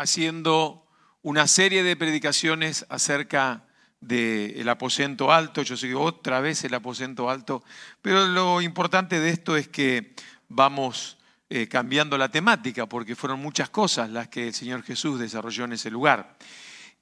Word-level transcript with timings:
haciendo 0.00 0.86
una 1.22 1.46
serie 1.46 1.82
de 1.82 1.94
predicaciones 1.94 2.86
acerca 2.88 3.66
del 4.00 4.66
aposento 4.68 5.30
alto. 5.30 5.62
Yo 5.62 5.76
sé 5.76 5.94
otra 5.94 6.40
vez 6.40 6.64
el 6.64 6.72
aposento 6.72 7.28
alto, 7.28 7.62
pero 8.00 8.26
lo 8.26 8.62
importante 8.62 9.20
de 9.20 9.28
esto 9.30 9.56
es 9.56 9.68
que 9.68 10.14
vamos 10.48 11.18
eh, 11.50 11.68
cambiando 11.68 12.16
la 12.16 12.30
temática, 12.30 12.86
porque 12.86 13.14
fueron 13.14 13.40
muchas 13.40 13.68
cosas 13.68 14.08
las 14.08 14.28
que 14.28 14.48
el 14.48 14.54
Señor 14.54 14.82
Jesús 14.82 15.20
desarrolló 15.20 15.64
en 15.64 15.74
ese 15.74 15.90
lugar. 15.90 16.38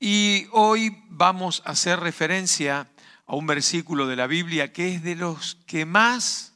Y 0.00 0.48
hoy 0.52 1.04
vamos 1.08 1.62
a 1.64 1.70
hacer 1.70 2.00
referencia 2.00 2.88
a 3.26 3.36
un 3.36 3.46
versículo 3.46 4.08
de 4.08 4.16
la 4.16 4.26
Biblia 4.26 4.72
que 4.72 4.94
es 4.94 5.04
de 5.04 5.14
los 5.14 5.56
que 5.66 5.84
más, 5.84 6.54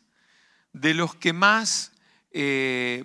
de 0.72 0.94
los 0.94 1.14
que 1.14 1.32
más 1.32 1.92
eh, 2.32 3.04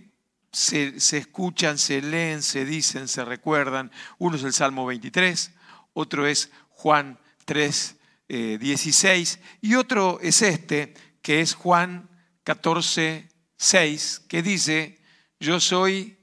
se, 0.58 1.18
escuchan, 1.18 1.78
se 1.78 2.02
leen, 2.02 2.42
se 2.42 2.66
dicen, 2.66 3.08
se 3.08 3.24
recuerdan. 3.24 3.92
Uno 4.18 4.38
es 4.38 4.44
el 4.44 4.54
Salmo 4.54 4.88
23, 4.88 5.52
otro 5.94 6.26
es 6.26 6.50
Juan 6.70 7.20
3, 7.46 7.96
16 8.28 9.36
eh, 9.36 9.40
y 9.62 9.76
otro 9.76 10.20
es 10.20 10.42
este, 10.42 10.96
que 11.22 11.42
es 11.42 11.54
Juan 11.54 12.10
14, 12.44 13.30
6, 13.56 14.24
que 14.28 14.42
dice, 14.42 15.00
yo 15.40 15.60
soy 15.60 16.18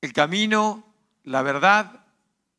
el 0.00 0.12
camino, 0.12 0.92
la 1.22 1.42
verdad 1.42 2.06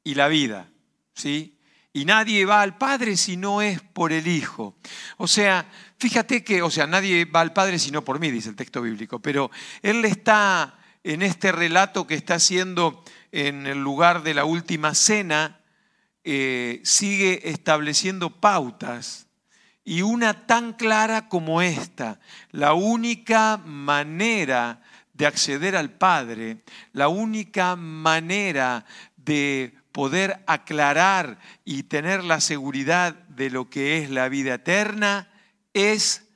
y 0.05 0.15
la 0.15 0.29
vida. 0.29 0.69
¿Sí? 1.13 1.59
Y 1.91 2.05
nadie 2.05 2.45
va 2.45 2.61
al 2.61 2.77
Padre 2.77 3.17
si 3.17 3.35
no 3.35 3.61
es 3.61 3.81
por 3.81 4.13
el 4.13 4.27
Hijo. 4.27 4.77
O 5.17 5.27
sea, 5.27 5.69
fíjate 5.99 6.41
que, 6.41 6.61
o 6.61 6.71
sea, 6.71 6.87
nadie 6.87 7.25
va 7.25 7.41
al 7.41 7.51
Padre 7.51 7.79
si 7.79 7.91
no 7.91 8.01
por 8.01 8.17
mí, 8.17 8.31
dice 8.31 8.47
el 8.47 8.55
texto 8.55 8.81
bíblico, 8.81 9.19
pero 9.19 9.51
Él 9.81 10.05
está 10.05 10.77
en 11.03 11.21
este 11.21 11.51
relato 11.51 12.07
que 12.07 12.15
está 12.15 12.35
haciendo 12.35 13.03
en 13.31 13.65
el 13.67 13.79
lugar 13.79 14.23
de 14.23 14.33
la 14.33 14.45
última 14.45 14.93
cena, 14.93 15.61
eh, 16.23 16.81
sigue 16.83 17.49
estableciendo 17.49 18.29
pautas 18.29 19.27
y 19.83 20.03
una 20.03 20.45
tan 20.45 20.73
clara 20.73 21.27
como 21.27 21.61
esta, 21.61 22.19
la 22.51 22.73
única 22.73 23.57
manera 23.57 24.81
de 25.13 25.25
acceder 25.25 25.75
al 25.75 25.91
Padre, 25.91 26.63
la 26.93 27.07
única 27.07 27.75
manera 27.75 28.85
de 29.17 29.73
poder 29.91 30.43
aclarar 30.47 31.39
y 31.65 31.83
tener 31.83 32.23
la 32.23 32.39
seguridad 32.39 33.13
de 33.29 33.49
lo 33.49 33.69
que 33.69 33.97
es 33.97 34.09
la 34.09 34.29
vida 34.29 34.55
eterna 34.55 35.29
es 35.73 36.27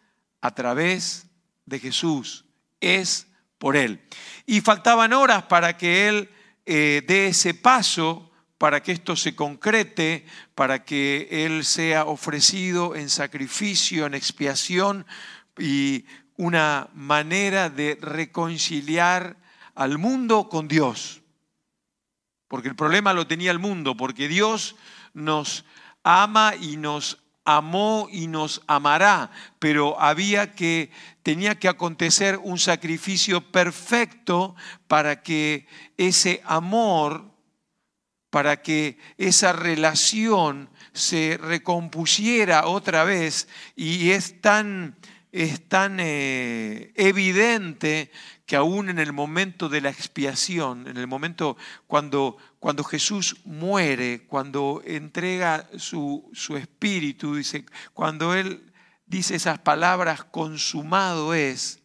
a 0.41 0.53
través 0.55 1.27
de 1.65 1.79
Jesús, 1.79 2.45
es 2.81 3.27
por 3.57 3.75
Él. 3.77 4.01
Y 4.45 4.61
faltaban 4.61 5.13
horas 5.13 5.43
para 5.43 5.77
que 5.77 6.07
Él 6.07 6.29
eh, 6.65 7.03
dé 7.07 7.27
ese 7.27 7.53
paso 7.53 8.31
para 8.57 8.81
que 8.81 8.93
esto 8.93 9.15
se 9.15 9.35
concrete, 9.35 10.25
para 10.55 10.85
que 10.85 11.27
Él 11.29 11.65
sea 11.65 12.05
ofrecido 12.05 12.95
en 12.95 13.09
sacrificio, 13.09 14.05
en 14.05 14.13
expiación 14.13 15.05
y 15.57 16.05
una 16.37 16.89
manera 16.93 17.69
de 17.69 17.97
reconciliar 18.01 19.37
al 19.73 19.97
mundo 19.97 20.47
con 20.49 20.67
Dios. 20.67 21.21
Porque 22.47 22.69
el 22.69 22.75
problema 22.75 23.13
lo 23.13 23.27
tenía 23.27 23.51
el 23.51 23.59
mundo, 23.59 23.97
porque 23.97 24.27
Dios 24.27 24.75
nos 25.13 25.65
ama 26.03 26.53
y 26.59 26.77
nos 26.77 27.24
amó 27.45 28.09
y 28.11 28.27
nos 28.27 28.61
amará, 28.67 29.31
pero 29.59 29.99
había 29.99 30.53
que 30.53 30.91
tenía 31.23 31.55
que 31.55 31.67
acontecer 31.67 32.39
un 32.43 32.59
sacrificio 32.59 33.39
perfecto 33.51 34.55
para 34.87 35.21
que 35.23 35.67
ese 35.97 36.41
amor 36.45 37.35
para 38.35 38.61
que 38.61 38.97
esa 39.17 39.53
relación 39.53 40.69
se 40.91 41.39
recompusiera 41.41 42.67
otra 42.67 43.05
vez. 43.05 43.47
Y 43.77 44.09
es 44.11 44.41
tan, 44.41 44.97
es 45.31 45.69
tan 45.69 46.01
eh, 46.01 46.91
evidente 46.95 48.11
que 48.45 48.55
aún 48.55 48.89
en 48.89 48.99
el 48.99 49.13
momento 49.13 49.69
de 49.69 49.81
la 49.81 49.89
expiación, 49.89 50.87
en 50.87 50.97
el 50.97 51.07
momento 51.07 51.57
cuando, 51.87 52.37
cuando 52.59 52.83
Jesús 52.83 53.37
muere, 53.45 54.25
cuando 54.27 54.81
entrega 54.85 55.67
su, 55.77 56.29
su 56.33 56.55
espíritu, 56.57 57.35
dice, 57.35 57.65
cuando 57.93 58.33
Él 58.35 58.71
dice 59.05 59.35
esas 59.35 59.59
palabras, 59.59 60.23
consumado 60.23 61.33
es, 61.33 61.79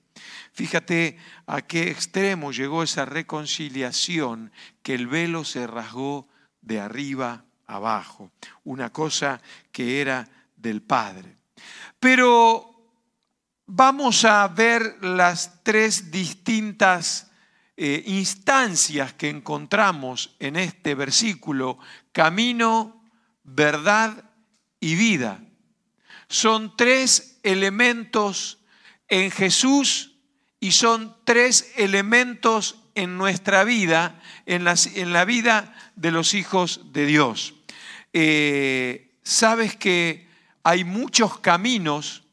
Fíjate 0.52 1.16
a 1.46 1.62
qué 1.62 1.90
extremo 1.90 2.52
llegó 2.52 2.82
esa 2.82 3.04
reconciliación, 3.04 4.52
que 4.82 4.94
el 4.94 5.06
velo 5.06 5.44
se 5.44 5.66
rasgó 5.66 6.28
de 6.60 6.80
arriba 6.80 7.44
abajo, 7.66 8.30
una 8.64 8.92
cosa 8.92 9.40
que 9.72 10.00
era 10.00 10.28
del 10.56 10.82
Padre. 10.82 11.36
Pero 11.98 12.69
vamos 13.72 14.24
a 14.24 14.48
ver 14.48 14.96
las 15.00 15.62
tres 15.62 16.10
distintas 16.10 17.30
eh, 17.76 18.02
instancias 18.06 19.14
que 19.14 19.28
encontramos 19.28 20.34
en 20.40 20.56
este 20.56 20.96
versículo, 20.96 21.78
camino, 22.10 23.00
verdad 23.44 24.24
y 24.80 24.96
vida. 24.96 25.40
Son 26.28 26.76
tres 26.76 27.38
elementos 27.44 28.58
en 29.08 29.30
Jesús 29.30 30.16
y 30.58 30.72
son 30.72 31.16
tres 31.24 31.72
elementos 31.76 32.76
en 32.96 33.16
nuestra 33.16 33.62
vida, 33.62 34.20
en, 34.46 34.64
la 34.64 35.24
vida 35.24 35.92
de 35.94 36.10
los 36.10 36.34
hijos 36.34 36.92
de 36.92 37.06
Dios. 37.06 37.54
Eh, 38.12 39.14
sabes 39.22 39.76
que 39.76 40.28
hay 40.64 40.82
muchos 40.82 41.38
caminos 41.38 42.24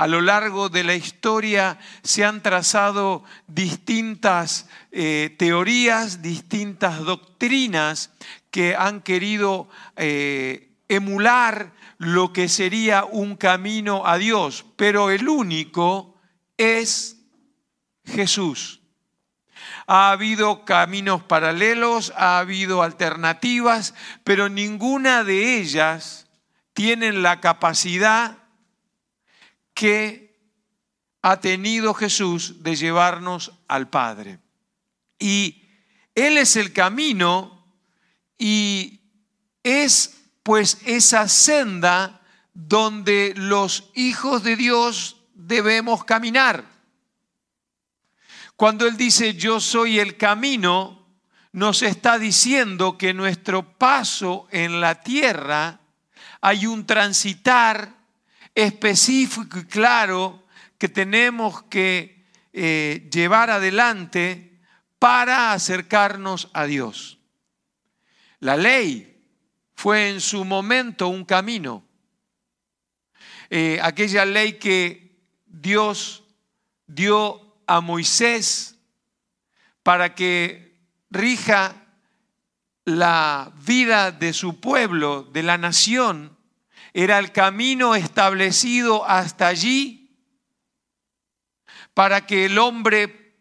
a 0.00 0.06
lo 0.06 0.22
largo 0.22 0.70
de 0.70 0.82
la 0.82 0.94
historia 0.94 1.78
se 2.02 2.24
han 2.24 2.42
trazado 2.42 3.22
distintas 3.46 4.66
eh, 4.92 5.36
teorías, 5.38 6.22
distintas 6.22 7.00
doctrinas 7.00 8.10
que 8.50 8.74
han 8.74 9.02
querido 9.02 9.68
eh, 9.96 10.72
emular 10.88 11.74
lo 11.98 12.32
que 12.32 12.48
sería 12.48 13.04
un 13.04 13.36
camino 13.36 14.06
a 14.06 14.16
Dios, 14.16 14.64
pero 14.76 15.10
el 15.10 15.28
único 15.28 16.18
es 16.56 17.18
Jesús. 18.06 18.80
Ha 19.86 20.12
habido 20.12 20.64
caminos 20.64 21.24
paralelos, 21.24 22.14
ha 22.16 22.38
habido 22.38 22.82
alternativas, 22.82 23.92
pero 24.24 24.48
ninguna 24.48 25.24
de 25.24 25.58
ellas 25.58 26.26
tienen 26.72 27.22
la 27.22 27.42
capacidad 27.42 28.39
que 29.74 30.30
ha 31.22 31.40
tenido 31.40 31.94
Jesús 31.94 32.62
de 32.62 32.76
llevarnos 32.76 33.52
al 33.68 33.88
Padre. 33.88 34.38
Y 35.18 35.62
Él 36.14 36.38
es 36.38 36.56
el 36.56 36.72
camino 36.72 37.66
y 38.38 39.00
es 39.62 40.16
pues 40.42 40.78
esa 40.86 41.28
senda 41.28 42.22
donde 42.54 43.34
los 43.36 43.90
hijos 43.94 44.42
de 44.42 44.56
Dios 44.56 45.22
debemos 45.34 46.04
caminar. 46.04 46.64
Cuando 48.56 48.86
Él 48.86 48.96
dice 48.96 49.34
yo 49.34 49.60
soy 49.60 49.98
el 49.98 50.16
camino, 50.16 51.06
nos 51.52 51.82
está 51.82 52.18
diciendo 52.18 52.96
que 52.96 53.12
nuestro 53.12 53.76
paso 53.76 54.46
en 54.50 54.80
la 54.80 55.02
tierra 55.02 55.80
hay 56.40 56.66
un 56.66 56.86
transitar 56.86 57.99
específico 58.54 59.58
y 59.58 59.64
claro 59.64 60.46
que 60.78 60.88
tenemos 60.88 61.62
que 61.64 62.26
eh, 62.52 63.08
llevar 63.12 63.50
adelante 63.50 64.58
para 64.98 65.52
acercarnos 65.52 66.50
a 66.52 66.64
Dios. 66.66 67.18
La 68.40 68.56
ley 68.56 69.22
fue 69.74 70.10
en 70.10 70.20
su 70.20 70.44
momento 70.44 71.08
un 71.08 71.24
camino. 71.24 71.84
Eh, 73.50 73.78
aquella 73.82 74.24
ley 74.24 74.54
que 74.54 75.18
Dios 75.46 76.24
dio 76.86 77.62
a 77.66 77.80
Moisés 77.80 78.78
para 79.82 80.14
que 80.14 80.78
rija 81.10 81.74
la 82.84 83.52
vida 83.64 84.12
de 84.12 84.32
su 84.32 84.60
pueblo, 84.60 85.22
de 85.22 85.42
la 85.42 85.58
nación, 85.58 86.36
era 86.92 87.18
el 87.18 87.32
camino 87.32 87.94
establecido 87.94 89.08
hasta 89.08 89.48
allí 89.48 90.00
para 91.94 92.26
que 92.26 92.46
el 92.46 92.58
hombre 92.58 93.34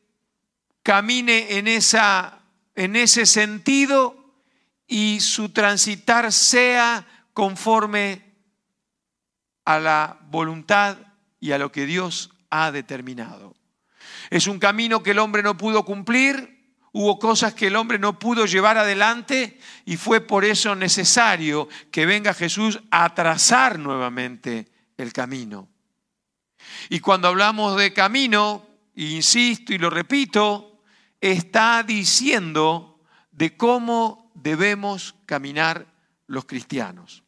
camine 0.83 1.57
en, 1.57 1.67
esa, 1.67 2.41
en 2.75 2.95
ese 2.95 3.25
sentido 3.25 4.15
y 4.87 5.19
su 5.19 5.49
transitar 5.49 6.31
sea 6.31 7.05
conforme 7.33 8.23
a 9.65 9.79
la 9.79 10.17
voluntad 10.29 10.97
y 11.39 11.51
a 11.51 11.57
lo 11.57 11.71
que 11.71 11.85
Dios 11.85 12.31
ha 12.49 12.71
determinado. 12.71 13.55
Es 14.29 14.47
un 14.47 14.59
camino 14.59 15.03
que 15.03 15.11
el 15.11 15.19
hombre 15.19 15.43
no 15.43 15.57
pudo 15.57 15.85
cumplir, 15.85 16.58
Hubo 16.91 17.19
cosas 17.19 17.53
que 17.53 17.67
el 17.67 17.75
hombre 17.75 17.99
no 17.99 18.17
pudo 18.17 18.45
llevar 18.45 18.77
adelante 18.77 19.59
y 19.85 19.97
fue 19.97 20.21
por 20.21 20.43
eso 20.43 20.75
necesario 20.75 21.69
que 21.91 22.05
venga 22.05 22.33
Jesús 22.33 22.79
a 22.89 23.13
trazar 23.13 23.77
nuevamente 23.77 24.67
el 24.97 25.13
camino. 25.13 25.69
Y 26.89 26.99
cuando 26.99 27.27
hablamos 27.27 27.77
de 27.77 27.93
camino, 27.93 28.65
insisto 28.95 29.73
y 29.73 29.77
lo 29.77 29.89
repito, 29.89 30.81
está 31.21 31.83
diciendo 31.83 32.99
de 33.31 33.55
cómo 33.55 34.31
debemos 34.33 35.15
caminar 35.25 35.85
los 36.27 36.45
cristianos. 36.45 37.23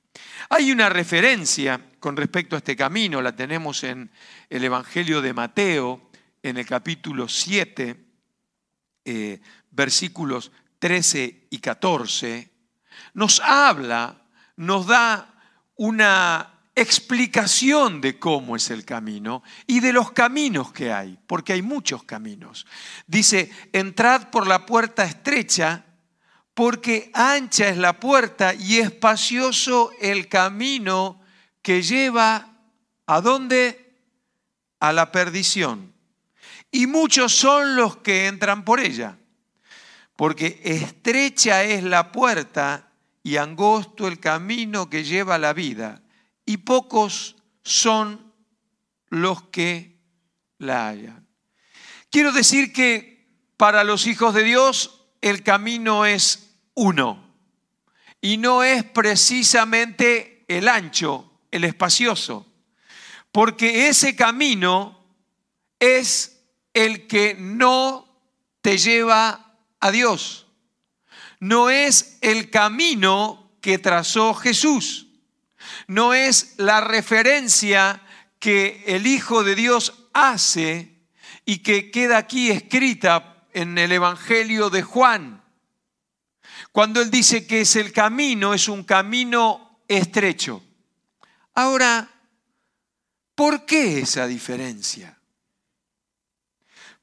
Hay 0.49 0.71
una 0.71 0.89
referencia 0.89 1.79
con 1.99 2.17
respecto 2.17 2.55
a 2.55 2.59
este 2.59 2.75
camino, 2.75 3.21
la 3.21 3.35
tenemos 3.35 3.83
en 3.83 4.11
el 4.49 4.63
Evangelio 4.63 5.21
de 5.21 5.33
Mateo, 5.33 6.09
en 6.43 6.57
el 6.57 6.65
capítulo 6.65 7.27
7, 7.27 8.10
eh, 9.05 9.41
versículos 9.71 10.51
13 10.79 11.47
y 11.49 11.59
14, 11.59 12.51
nos 13.13 13.39
habla, 13.39 14.21
nos 14.55 14.87
da 14.87 15.33
una 15.75 16.51
explicación 16.75 18.01
de 18.01 18.17
cómo 18.17 18.55
es 18.55 18.69
el 18.71 18.85
camino 18.85 19.43
y 19.67 19.79
de 19.79 19.93
los 19.93 20.11
caminos 20.11 20.71
que 20.71 20.91
hay, 20.91 21.17
porque 21.27 21.53
hay 21.53 21.61
muchos 21.61 22.03
caminos. 22.03 22.65
Dice, 23.07 23.51
entrad 23.73 24.29
por 24.29 24.47
la 24.47 24.65
puerta 24.65 25.03
estrecha, 25.03 25.85
porque 26.53 27.11
ancha 27.13 27.67
es 27.69 27.77
la 27.77 27.99
puerta 27.99 28.53
y 28.53 28.77
espacioso 28.79 29.91
el 29.99 30.27
camino 30.27 31.21
que 31.61 31.81
lleva 31.81 32.51
a 33.05 33.21
dónde? 33.21 33.77
A 34.79 34.93
la 34.93 35.11
perdición. 35.11 35.90
Y 36.71 36.87
muchos 36.87 37.35
son 37.35 37.75
los 37.75 37.97
que 37.97 38.27
entran 38.27 38.63
por 38.63 38.79
ella, 38.79 39.17
porque 40.15 40.61
estrecha 40.63 41.63
es 41.63 41.83
la 41.83 42.11
puerta 42.11 42.91
y 43.23 43.37
angosto 43.37 44.07
el 44.07 44.19
camino 44.19 44.89
que 44.89 45.03
lleva 45.03 45.37
la 45.37 45.53
vida. 45.53 46.01
Y 46.45 46.57
pocos 46.57 47.35
son 47.63 48.33
los 49.09 49.43
que 49.43 49.99
la 50.57 50.87
hallan. 50.87 51.27
Quiero 52.09 52.31
decir 52.31 52.71
que 52.71 53.27
para 53.57 53.83
los 53.83 54.07
hijos 54.07 54.33
de 54.33 54.43
Dios 54.43 55.05
el 55.21 55.43
camino 55.43 56.05
es 56.05 56.55
uno. 56.73 57.31
Y 58.21 58.37
no 58.37 58.63
es 58.63 58.83
precisamente 58.83 60.45
el 60.47 60.67
ancho, 60.67 61.39
el 61.51 61.63
espacioso, 61.63 62.45
porque 63.31 63.87
ese 63.87 64.15
camino 64.15 65.05
es 65.79 66.30
el 66.73 67.07
que 67.07 67.35
no 67.37 68.07
te 68.61 68.77
lleva 68.77 69.55
a 69.79 69.91
Dios. 69.91 70.47
No 71.39 71.69
es 71.69 72.17
el 72.21 72.49
camino 72.49 73.51
que 73.61 73.77
trazó 73.77 74.33
Jesús 74.33 75.07
no 75.87 76.13
es 76.13 76.55
la 76.57 76.81
referencia 76.81 78.01
que 78.39 78.83
el 78.87 79.07
Hijo 79.07 79.43
de 79.43 79.55
Dios 79.55 80.07
hace 80.13 81.01
y 81.45 81.59
que 81.59 81.91
queda 81.91 82.17
aquí 82.17 82.49
escrita 82.49 83.45
en 83.53 83.77
el 83.77 83.91
Evangelio 83.91 84.69
de 84.69 84.81
Juan. 84.81 85.43
Cuando 86.71 87.01
él 87.01 87.11
dice 87.11 87.45
que 87.45 87.61
es 87.61 87.75
el 87.75 87.91
camino, 87.91 88.53
es 88.53 88.67
un 88.67 88.83
camino 88.83 89.83
estrecho. 89.87 90.63
Ahora, 91.53 92.09
¿por 93.35 93.65
qué 93.65 93.99
esa 93.99 94.27
diferencia? 94.27 95.17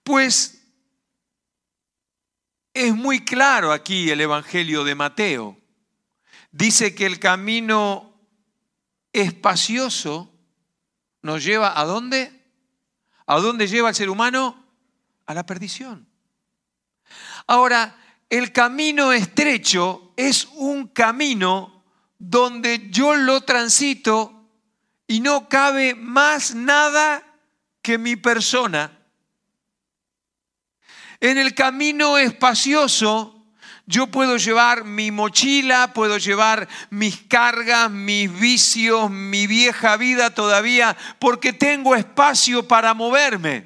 Pues 0.08 0.58
es 2.72 2.94
muy 2.94 3.26
claro 3.26 3.72
aquí 3.72 4.08
el 4.08 4.22
Evangelio 4.22 4.82
de 4.82 4.94
Mateo. 4.94 5.58
Dice 6.50 6.94
que 6.94 7.04
el 7.04 7.18
camino 7.18 8.18
espacioso 9.12 10.32
nos 11.20 11.44
lleva 11.44 11.78
a 11.78 11.84
dónde? 11.84 12.42
¿A 13.26 13.38
dónde 13.38 13.68
lleva 13.68 13.90
el 13.90 13.94
ser 13.94 14.08
humano? 14.08 14.64
A 15.26 15.34
la 15.34 15.44
perdición. 15.44 16.08
Ahora, 17.46 17.94
el 18.30 18.50
camino 18.50 19.12
estrecho 19.12 20.14
es 20.16 20.46
un 20.54 20.88
camino 20.88 21.84
donde 22.18 22.88
yo 22.88 23.14
lo 23.14 23.42
transito 23.42 24.48
y 25.06 25.20
no 25.20 25.50
cabe 25.50 25.94
más 25.94 26.54
nada 26.54 27.22
que 27.82 27.98
mi 27.98 28.16
persona. 28.16 28.97
En 31.20 31.38
el 31.38 31.54
camino 31.54 32.18
espacioso 32.18 33.34
yo 33.86 34.08
puedo 34.08 34.36
llevar 34.36 34.84
mi 34.84 35.10
mochila, 35.10 35.94
puedo 35.94 36.18
llevar 36.18 36.68
mis 36.90 37.22
cargas, 37.22 37.90
mis 37.90 38.30
vicios, 38.38 39.10
mi 39.10 39.46
vieja 39.46 39.96
vida 39.96 40.34
todavía, 40.34 40.94
porque 41.18 41.54
tengo 41.54 41.96
espacio 41.96 42.68
para 42.68 42.92
moverme. 42.92 43.64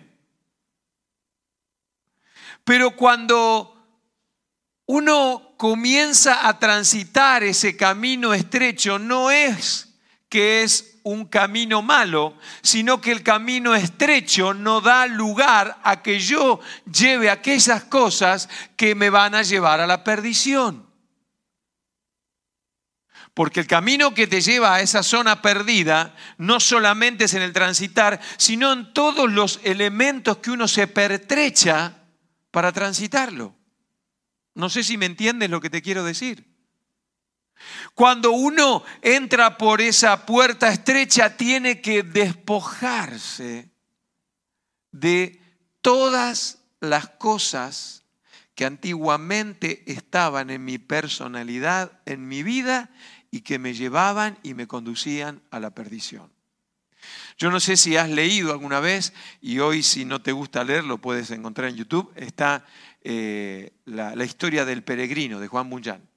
Pero 2.63 2.93
cuando 2.93 3.85
uno 4.87 5.55
comienza 5.57 6.47
a 6.47 6.59
transitar 6.59 7.43
ese 7.43 7.77
camino 7.77 8.33
estrecho, 8.33 9.01
no 9.01 9.31
es 9.33 9.89
que 10.29 10.63
es 10.63 10.92
un 11.05 11.27
camino 11.27 11.83
malo, 11.83 12.37
sino 12.63 13.01
que 13.01 13.13
el 13.13 13.23
camino 13.23 13.75
estrecho 13.75 14.55
no 14.55 14.81
da 14.81 15.07
lugar 15.07 15.81
a 15.83 16.03
que 16.03 16.21
yo 16.21 16.61
lleve 16.91 17.31
aquellas 17.31 17.85
cosas 17.85 18.49
que 18.77 18.95
me 18.95 19.11
van 19.11 19.35
a 19.35 19.43
llevar 19.43 19.81
a 19.81 19.87
la 19.87 20.05
perdición. 20.05 20.87
Porque 23.35 23.61
el 23.61 23.67
camino 23.67 24.13
que 24.13 24.27
te 24.27 24.43
lleva 24.43 24.75
a 24.75 24.81
esa 24.83 25.03
zona 25.03 25.41
perdida 25.41 26.15
no 26.37 26.61
solamente 26.61 27.25
es 27.25 27.35
en 27.35 27.43
el 27.43 27.53
transitar, 27.53 28.21
sino 28.37 28.73
en 28.73 28.93
todos 28.93 29.31
los 29.31 29.61
elementos 29.65 30.39
que 30.39 30.51
uno 30.51 30.69
se 30.69 30.87
pertrecha 30.87 32.03
para 32.51 32.73
transitarlo. 32.73 33.57
No 34.55 34.69
sé 34.69 34.83
si 34.85 34.99
me 34.99 35.07
entiendes 35.07 35.49
lo 35.49 35.63
que 35.63 35.71
te 35.71 35.81
quiero 35.81 36.05
decir. 36.05 36.52
Cuando 37.95 38.33
uno 38.33 38.85
entra 39.03 39.59
por 39.59 39.81
esa 39.81 40.25
puerta 40.27 40.73
estrecha, 40.73 41.37
tiene 41.37 41.81
que 41.81 42.03
despojarse 42.03 43.71
de 44.91 45.41
todas 45.81 46.59
las 46.81 47.09
cosas 47.09 48.05
que 48.55 48.65
antiguamente 48.65 49.83
estaban 49.87 50.51
en 50.51 50.65
mi 50.65 50.79
personalidad, 50.79 52.01
en 52.07 52.29
mi 52.29 52.43
vida, 52.43 52.91
y 53.31 53.41
que 53.41 53.59
me 53.59 53.73
llevaban 53.73 54.39
y 54.43 54.55
me 54.55 54.67
conducían 54.67 55.43
a 55.51 55.59
la 55.59 55.71
perdición. 55.71 56.31
Yo 57.39 57.51
no 57.51 57.61
sé 57.61 57.77
si 57.77 57.97
has 57.97 58.11
leído 58.11 58.53
alguna 58.53 58.79
vez, 58.79 59.13
y 59.41 59.59
hoy 59.59 59.83
si 59.83 60.05
no 60.05 60.21
te 60.21 60.33
gusta 60.33 60.65
leer, 60.65 60.85
lo 60.85 60.99
puedes 60.99 61.31
encontrar 61.31 61.71
en 61.71 61.77
YouTube, 61.77 62.13
está 62.15 62.65
eh, 63.03 63.73
la, 63.87 64.25
historia 64.25 64.65
del 64.65 64.85
peregrino 64.85 65.41
de 65.41 65.49
Juan 65.49 65.69
Bunyan. 65.69 66.09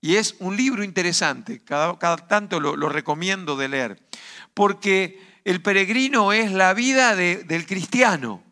Y 0.00 0.16
es 0.16 0.36
un 0.38 0.56
libro 0.56 0.82
interesante, 0.82 1.62
cada, 1.62 2.16
tanto 2.16 2.58
lo, 2.58 2.88
recomiendo 2.88 3.56
de 3.56 3.68
leer, 3.68 4.02
porque 4.54 5.20
el 5.44 5.60
peregrino 5.60 6.32
es 6.32 6.52
la 6.52 6.72
vida 6.72 7.14
del 7.14 7.66
cristiano, 7.66 8.42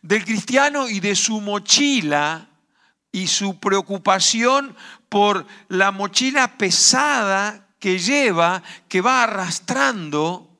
del 0.00 0.24
cristiano 0.24 0.88
y 0.88 1.00
de 1.00 1.14
su 1.14 1.40
mochila 1.40 2.48
y 3.12 3.26
su 3.26 3.60
preocupación 3.60 4.74
por 5.08 5.46
la 5.68 5.90
mochila 5.90 6.56
pesada 6.56 7.68
que 7.78 7.98
lleva, 7.98 8.62
que 8.88 9.02
va 9.02 9.24
arrastrando 9.24 10.55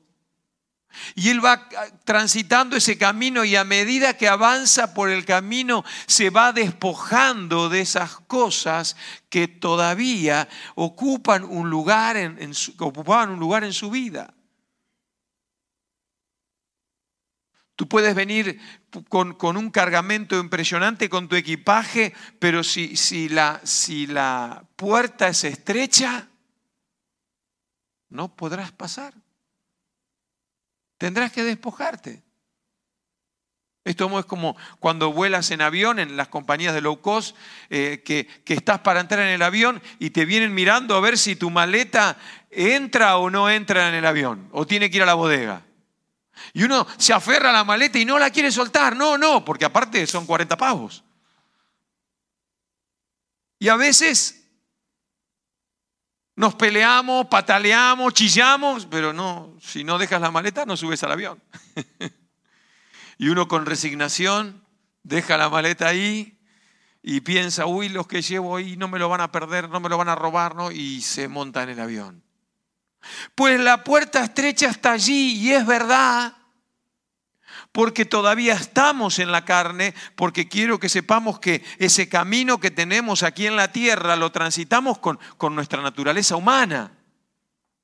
y 1.15 1.29
él 1.29 1.43
va 1.43 1.67
transitando 2.03 2.75
ese 2.75 2.97
camino 2.97 3.43
y 3.43 3.55
a 3.55 3.63
medida 3.63 4.17
que 4.17 4.27
avanza 4.27 4.93
por 4.93 5.09
el 5.09 5.25
camino 5.25 5.83
se 6.05 6.29
va 6.29 6.53
despojando 6.53 7.69
de 7.69 7.81
esas 7.81 8.17
cosas 8.21 8.95
que 9.29 9.47
todavía 9.47 10.47
ocupan 10.75 11.43
un 11.43 11.69
lugar 11.69 12.17
en, 12.17 12.53
su, 12.53 12.73
ocupaban 12.79 13.29
un 13.29 13.39
lugar 13.39 13.63
en 13.63 13.73
su 13.73 13.89
vida. 13.89 14.33
Tú 17.75 17.87
puedes 17.87 18.15
venir 18.15 18.59
con, 19.07 19.35
un 19.39 19.69
cargamento 19.69 20.39
impresionante 20.39 21.09
con 21.09 21.27
tu 21.27 21.35
equipaje, 21.35 22.13
pero 22.39 22.63
si, 22.63 22.97
si, 22.97 23.29
la, 23.29 23.61
si 23.63 24.07
la 24.07 24.65
puerta 24.75 25.27
es 25.27 25.43
estrecha, 25.43 26.27
no 28.09 28.35
podrás 28.35 28.71
pasar. 28.71 29.13
Tendrás 30.97 31.31
que 31.31 31.43
despojarte. 31.43 32.23
Esto 33.83 34.19
es 34.19 34.25
como 34.25 34.57
cuando 34.79 35.13
vuelas 35.13 35.49
en 35.51 35.61
avión 35.61 35.99
en 35.99 36.17
las 36.17 36.27
compañías 36.27 36.73
de 36.73 36.81
low 36.81 36.99
cost, 36.99 37.37
eh, 37.69 38.03
que, 38.03 38.27
que, 38.43 38.53
estás 38.53 38.79
para 38.79 38.99
entrar 38.99 39.21
en 39.21 39.29
el 39.29 39.41
avión 39.41 39.81
y 39.97 40.09
te 40.09 40.25
vienen 40.25 40.53
mirando 40.53 40.93
a 40.95 40.99
ver 40.99 41.17
si 41.17 41.37
tu 41.37 41.49
maleta 41.49 42.17
entra 42.51 43.15
o 43.15 43.29
no 43.29 43.49
entra 43.49 43.87
en 43.87 43.95
el 43.95 44.05
avión, 44.05 44.49
o 44.51 44.67
tiene 44.67 44.89
que 44.89 44.97
ir 44.97 45.03
a 45.03 45.05
la 45.05 45.13
bodega. 45.13 45.63
Y 46.53 46.63
uno 46.63 46.85
se 46.97 47.13
aferra 47.13 47.49
a 47.49 47.53
la 47.53 47.63
maleta 47.63 47.97
y 47.97 48.05
no 48.05 48.19
la 48.19 48.29
quiere 48.29 48.51
soltar. 48.51 48.95
No, 48.95 49.17
no, 49.17 49.45
porque 49.45 49.65
aparte 49.65 50.05
son 50.05 50.25
40 50.25 50.57
pavos. 50.57 51.03
Y 53.59 53.69
a 53.69 53.75
veces 53.75 54.46
nos 56.37 56.53
peleamos, 56.53 57.25
pataleamos, 57.25 58.13
chillamos, 58.13 58.85
pero 58.85 59.11
no, 59.11 59.57
si 59.59 59.83
no 59.83 59.97
dejas 59.97 60.21
la 60.21 60.29
maleta 60.29 60.67
no 60.67 60.77
subes 60.77 61.01
al 61.01 61.13
avión. 61.13 61.41
y 63.17 63.29
uno 63.29 63.47
con 63.47 63.65
resignación 63.65 64.63
deja 65.01 65.35
la 65.35 65.49
maleta 65.49 65.87
ahí 65.87 66.37
y 67.01 67.21
piensa, 67.21 67.65
uy, 67.65 67.89
los 67.89 68.05
que 68.05 68.21
llevo 68.21 68.55
ahí 68.55 68.77
no 68.77 68.87
me 68.87 68.99
lo 68.99 69.09
van 69.09 69.21
a 69.21 69.31
perder, 69.31 69.67
no 69.67 69.79
me 69.79 69.89
lo 69.89 69.97
van 69.97 70.09
a 70.09 70.15
robar, 70.15 70.53
¿no? 70.53 70.71
Y 70.71 71.01
se 71.01 71.27
monta 71.27 71.63
en 71.63 71.69
el 71.69 71.79
avión. 71.79 72.23
Pues 73.33 73.59
la 73.59 73.83
puerta 73.83 74.23
estrecha 74.23 74.69
está 74.69 74.91
allí 74.91 75.39
y 75.39 75.53
es 75.53 75.65
verdad, 75.65 76.36
porque 77.71 78.05
todavía 78.05 78.53
estamos 78.53 79.19
en 79.19 79.31
la 79.31 79.45
carne, 79.45 79.93
porque 80.15 80.47
quiero 80.47 80.79
que 80.79 80.89
sepamos 80.89 81.39
que 81.39 81.63
ese 81.77 82.09
camino 82.09 82.59
que 82.59 82.71
tenemos 82.71 83.23
aquí 83.23 83.45
en 83.45 83.55
la 83.55 83.71
tierra 83.71 84.15
lo 84.15 84.31
transitamos 84.31 84.99
con, 84.99 85.19
con 85.37 85.55
nuestra 85.55 85.81
naturaleza 85.81 86.35
humana. 86.35 86.91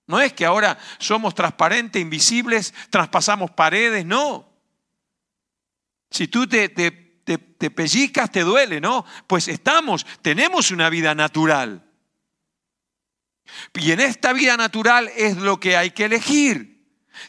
No 0.08 0.20
es 0.20 0.34
que 0.34 0.46
ahora 0.46 0.78
somos 1.00 1.34
transparentes, 1.36 2.02
invisibles, 2.02 2.74
traspasamos 2.90 3.52
paredes, 3.52 4.06
no. 4.06 4.50
Si 6.10 6.28
tú 6.28 6.48
te, 6.48 6.70
te, 6.70 6.92
te, 6.92 7.38
te 7.38 7.72
pellizcas, 7.72 8.32
te 8.32 8.42
duele, 8.42 8.82
¿no? 8.82 9.06
Pues 9.28 9.48
estamos, 9.48 10.06
tenemos 10.22 10.72
una 10.72 10.90
vida 10.90 11.16
natural. 11.16 11.84
Y 13.74 13.92
en 13.92 14.00
esta 14.00 14.34
vida 14.34 14.58
natural 14.58 15.10
es 15.16 15.38
lo 15.38 15.60
que 15.60 15.78
hay 15.78 15.92
que 15.92 16.06
elegir. 16.06 16.73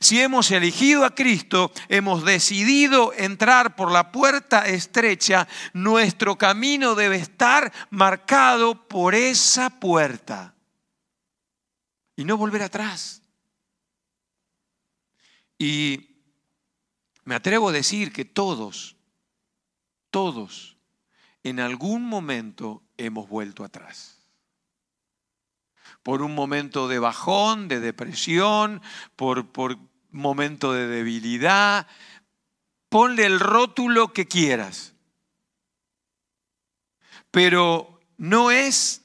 Si 0.00 0.20
hemos 0.20 0.50
elegido 0.50 1.04
a 1.04 1.14
Cristo, 1.14 1.72
hemos 1.88 2.24
decidido 2.24 3.12
entrar 3.12 3.76
por 3.76 3.90
la 3.90 4.12
puerta 4.12 4.66
estrecha, 4.66 5.46
nuestro 5.72 6.36
camino 6.36 6.94
debe 6.94 7.16
estar 7.16 7.72
marcado 7.90 8.88
por 8.88 9.14
esa 9.14 9.70
puerta 9.70 10.54
y 12.16 12.24
no 12.24 12.36
volver 12.36 12.62
atrás. 12.62 13.22
Y 15.58 16.10
me 17.24 17.34
atrevo 17.34 17.68
a 17.68 17.72
decir 17.72 18.12
que 18.12 18.24
todos, 18.24 18.96
todos, 20.10 20.76
en 21.42 21.60
algún 21.60 22.04
momento 22.04 22.82
hemos 22.96 23.28
vuelto 23.28 23.64
atrás 23.64 24.13
por 26.04 26.22
un 26.22 26.34
momento 26.34 26.86
de 26.86 27.00
bajón, 27.00 27.66
de 27.66 27.80
depresión, 27.80 28.82
por, 29.16 29.50
por 29.50 29.78
momento 30.10 30.72
de 30.72 30.86
debilidad. 30.86 31.88
Ponle 32.90 33.24
el 33.24 33.40
rótulo 33.40 34.12
que 34.12 34.28
quieras. 34.28 34.94
Pero 37.30 38.00
no 38.18 38.50
es, 38.50 39.02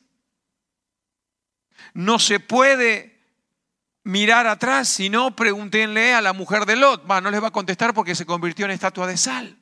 no 1.93 2.19
se 2.19 2.39
puede 2.41 3.17
mirar 4.03 4.45
atrás, 4.47 4.89
sino 4.89 5.35
pregúntenle 5.35 6.13
a 6.13 6.21
la 6.21 6.33
mujer 6.33 6.65
de 6.65 6.75
Lot. 6.75 7.05
no 7.05 7.31
les 7.31 7.41
va 7.41 7.47
a 7.47 7.51
contestar 7.51 7.93
porque 7.93 8.13
se 8.13 8.25
convirtió 8.25 8.65
en 8.65 8.71
estatua 8.71 9.07
de 9.07 9.17
sal. 9.17 9.58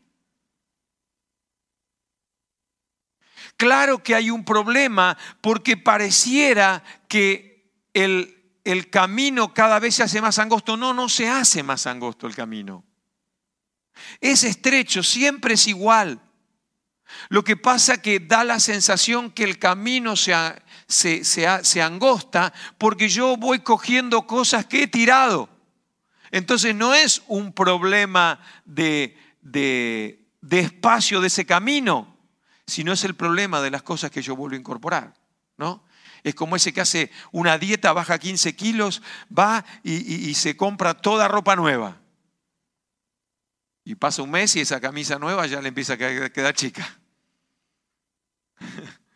Claro 3.57 4.03
que 4.03 4.13
hay 4.13 4.29
un 4.29 4.45
problema 4.45 5.17
porque 5.41 5.77
pareciera 5.77 6.83
que 7.07 7.73
el, 7.93 8.37
el 8.63 8.89
camino 8.89 9.53
cada 9.53 9.79
vez 9.79 9.95
se 9.95 10.03
hace 10.03 10.21
más 10.21 10.37
angosto. 10.37 10.77
No, 10.77 10.93
no 10.93 11.09
se 11.09 11.27
hace 11.27 11.63
más 11.63 11.87
angosto 11.87 12.27
el 12.27 12.35
camino. 12.35 12.85
Es 14.21 14.43
estrecho, 14.43 15.01
siempre 15.01 15.55
es 15.55 15.67
igual. 15.67 16.21
Lo 17.29 17.43
que 17.43 17.57
pasa 17.57 18.01
que 18.01 18.19
da 18.19 18.43
la 18.43 18.59
sensación 18.59 19.31
que 19.31 19.43
el 19.43 19.59
camino 19.59 20.15
se, 20.15 20.35
se, 20.87 21.23
se, 21.23 21.81
angosta 21.81 22.53
porque 22.77 23.09
yo 23.09 23.37
voy 23.37 23.59
cogiendo 23.59 24.27
cosas 24.27 24.65
que 24.65 24.83
he 24.83 24.87
tirado. 24.87 25.49
Entonces 26.31 26.75
no 26.75 26.93
es 26.93 27.23
un 27.27 27.53
problema 27.53 28.39
de, 28.65 29.17
de, 29.41 30.27
de 30.41 30.59
espacio 30.59 31.21
de 31.21 31.27
ese 31.27 31.45
camino, 31.45 32.16
sino 32.67 32.91
es 32.91 33.03
el 33.05 33.15
problema 33.15 33.61
de 33.61 33.71
las 33.71 33.81
cosas 33.81 34.11
que 34.11 34.21
yo 34.21 34.35
vuelvo 34.35 34.55
a 34.55 34.59
incorporar, 34.59 35.13
¿no? 35.57 35.83
Es 36.23 36.35
como 36.35 36.55
ese 36.55 36.73
que 36.73 36.81
hace 36.81 37.09
una 37.31 37.57
dieta, 37.57 37.93
baja 37.93 38.19
15 38.19 38.55
kilos, 38.55 39.01
va 39.35 39.63
y, 39.83 40.33
se 40.33 40.57
compra 40.57 40.93
toda 40.95 41.27
ropa 41.27 41.55
nueva. 41.55 42.01
Y 43.85 43.95
pasa 43.95 44.21
un 44.21 44.31
mes 44.31 44.55
y 44.57 44.59
esa 44.59 44.81
camisa 44.81 45.17
nueva 45.17 45.47
ya 45.47 45.61
le 45.61 45.69
empieza 45.69 45.93
a 45.93 45.97
quedar 45.97 46.53
chica. 46.53 46.99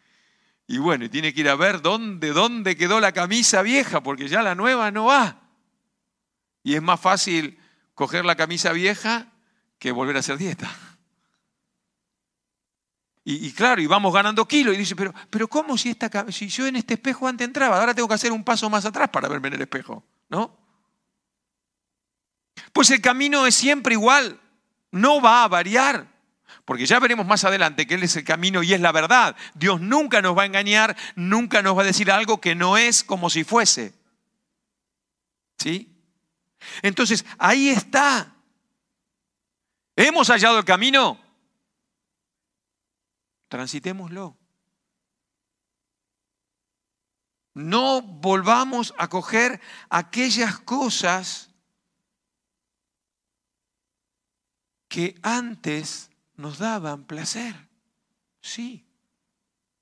Y 0.68 0.78
bueno, 0.78 1.10
tiene 1.10 1.34
que 1.34 1.42
ir 1.42 1.50
a 1.50 1.56
ver 1.56 1.82
dónde, 1.82 2.32
dónde 2.32 2.78
quedó 2.78 3.02
la 3.02 3.12
camisa 3.12 3.62
vieja, 3.62 4.02
porque 4.02 4.30
ya 4.30 4.42
la 4.42 4.56
nueva 4.56 4.90
no 4.90 5.04
va. 5.04 5.42
Y 6.64 6.76
es 6.76 6.82
más 6.82 6.98
fácil 6.98 7.60
coger 7.94 8.24
la 8.24 8.38
camisa 8.38 8.72
vieja 8.72 9.34
que 9.80 9.92
volver 9.92 10.16
a 10.16 10.20
hacer 10.20 10.38
dieta. 10.38 10.72
Y, 13.24 13.52
claro, 13.52 13.82
y 13.82 13.86
vamos 13.86 14.14
ganando 14.14 14.48
kilos. 14.48 14.74
Y 14.74 14.78
dice, 14.80 14.96
pero, 14.96 15.14
pero 15.30 15.48
¿cómo 15.48 15.78
si, 15.78 15.90
esta, 15.90 16.32
si 16.32 16.48
yo 16.48 16.66
en 16.66 16.76
este 16.76 16.96
espejo 16.96 17.28
antes 17.28 17.46
entraba? 17.46 17.80
Ahora 17.80 17.94
tengo 17.94 18.08
que 18.08 18.16
hacer 18.16 18.32
un 18.32 18.44
paso 18.44 18.70
más 18.70 18.84
atrás 18.86 19.10
para 19.10 19.28
verme 19.28 19.50
en 19.50 19.56
el 19.56 19.62
espejo, 19.62 20.04
¿no? 20.30 20.58
Pues 22.74 22.90
el 22.90 23.02
camino 23.02 23.46
es 23.46 23.56
siempre 23.56 23.94
igual, 23.94 24.40
no 24.92 25.22
va 25.22 25.44
a 25.44 25.48
variar. 25.48 26.08
Porque 26.66 26.86
ya 26.86 27.00
veremos 27.00 27.26
más 27.26 27.44
adelante 27.44 27.86
que 27.86 27.96
Él 27.96 28.04
es 28.04 28.16
el 28.16 28.24
camino 28.24 28.64
y 28.64 28.74
es 28.74 28.82
la 28.82 28.92
verdad. 28.92 29.36
Dios 29.54 29.82
nunca 29.82 30.22
nos 30.22 30.38
va 30.38 30.44
a 30.44 30.46
engañar, 30.46 30.96
nunca 31.16 31.62
nos 31.62 31.78
va 31.78 31.82
a 31.82 31.86
decir 31.86 32.12
algo 32.12 32.42
que 32.42 32.56
no 32.56 32.78
es 32.78 33.04
como 33.04 33.30
si 33.30 33.44
fuese. 33.44 33.94
¿Sí? 35.58 35.92
Entonces, 36.82 37.26
ahí 37.38 37.70
está. 37.70 38.34
¿Hemos 39.96 40.30
hallado 40.30 40.58
el 40.58 40.66
camino? 40.66 41.21
Transitémoslo. 43.52 44.38
No 47.54 48.02
volvamos 48.02 48.94
a 48.98 49.10
coger 49.10 49.60
aquellas 49.90 50.58
cosas 50.60 51.54
que 54.88 55.20
antes 55.22 56.12
nos 56.38 56.60
daban 56.60 57.04
placer. 57.04 57.68
Sí, 58.40 58.88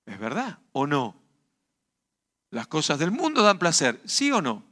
es 0.07 0.17
verdad, 0.17 0.57
¿o 0.71 0.88
no? 0.88 1.21
Las 2.49 2.65
cosas 2.65 2.97
del 2.97 3.11
mundo 3.11 3.43
dan 3.43 3.59
placer, 3.59 4.01
¿sí 4.03 4.31
o 4.31 4.41
no? 4.41 4.65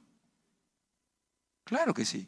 Claro 1.66 1.94
que 1.94 2.04
sí. 2.04 2.28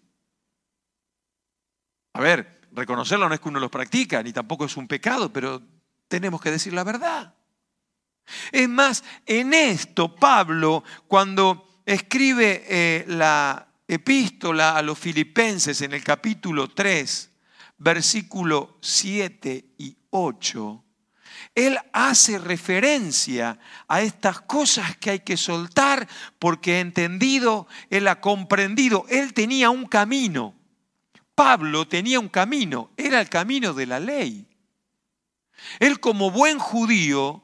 A 2.14 2.22
ver, 2.22 2.62
reconocerlo 2.74 3.28
no 3.28 3.34
es 3.34 3.42
que 3.42 3.50
uno 3.50 3.60
los 3.60 3.72
practica, 3.72 4.22
ni 4.22 4.32
tampoco 4.32 4.66
es 4.66 4.78
un 4.78 4.88
pecado, 4.88 5.34
pero 5.34 5.79
tenemos 6.10 6.42
que 6.42 6.52
decir 6.52 6.74
la 6.74 6.84
verdad. 6.84 7.34
Es 8.52 8.68
más, 8.68 9.04
en 9.26 9.54
esto 9.54 10.16
Pablo, 10.16 10.84
cuando 11.08 11.82
escribe 11.86 12.66
eh, 12.68 13.06
la 13.08 13.68
epístola 13.88 14.76
a 14.76 14.82
los 14.82 15.00
filipenses 15.00 15.82
en 15.82 15.94
el 15.94 16.04
capítulo 16.04 16.70
3, 16.70 17.32
versículo 17.78 18.78
7 18.82 19.74
y 19.78 19.98
8, 20.10 20.84
él 21.56 21.78
hace 21.94 22.38
referencia 22.38 23.58
a 23.88 24.02
estas 24.02 24.42
cosas 24.42 24.98
que 24.98 25.12
hay 25.12 25.20
que 25.22 25.38
soltar 25.38 26.08
porque 26.38 26.76
ha 26.76 26.80
entendido, 26.80 27.68
él 27.90 28.08
ha 28.08 28.20
comprendido, 28.20 29.06
él 29.10 29.34
tenía 29.34 29.70
un 29.70 29.86
camino. 29.86 30.56
Pablo 31.34 31.88
tenía 31.88 32.20
un 32.20 32.30
camino, 32.30 32.92
era 32.98 33.22
el 33.22 33.30
camino 33.30 33.74
de 33.74 33.86
la 33.86 34.00
ley. 34.00 34.49
Él 35.80 36.00
como 36.00 36.32
buen 36.32 36.60
judío, 36.60 37.44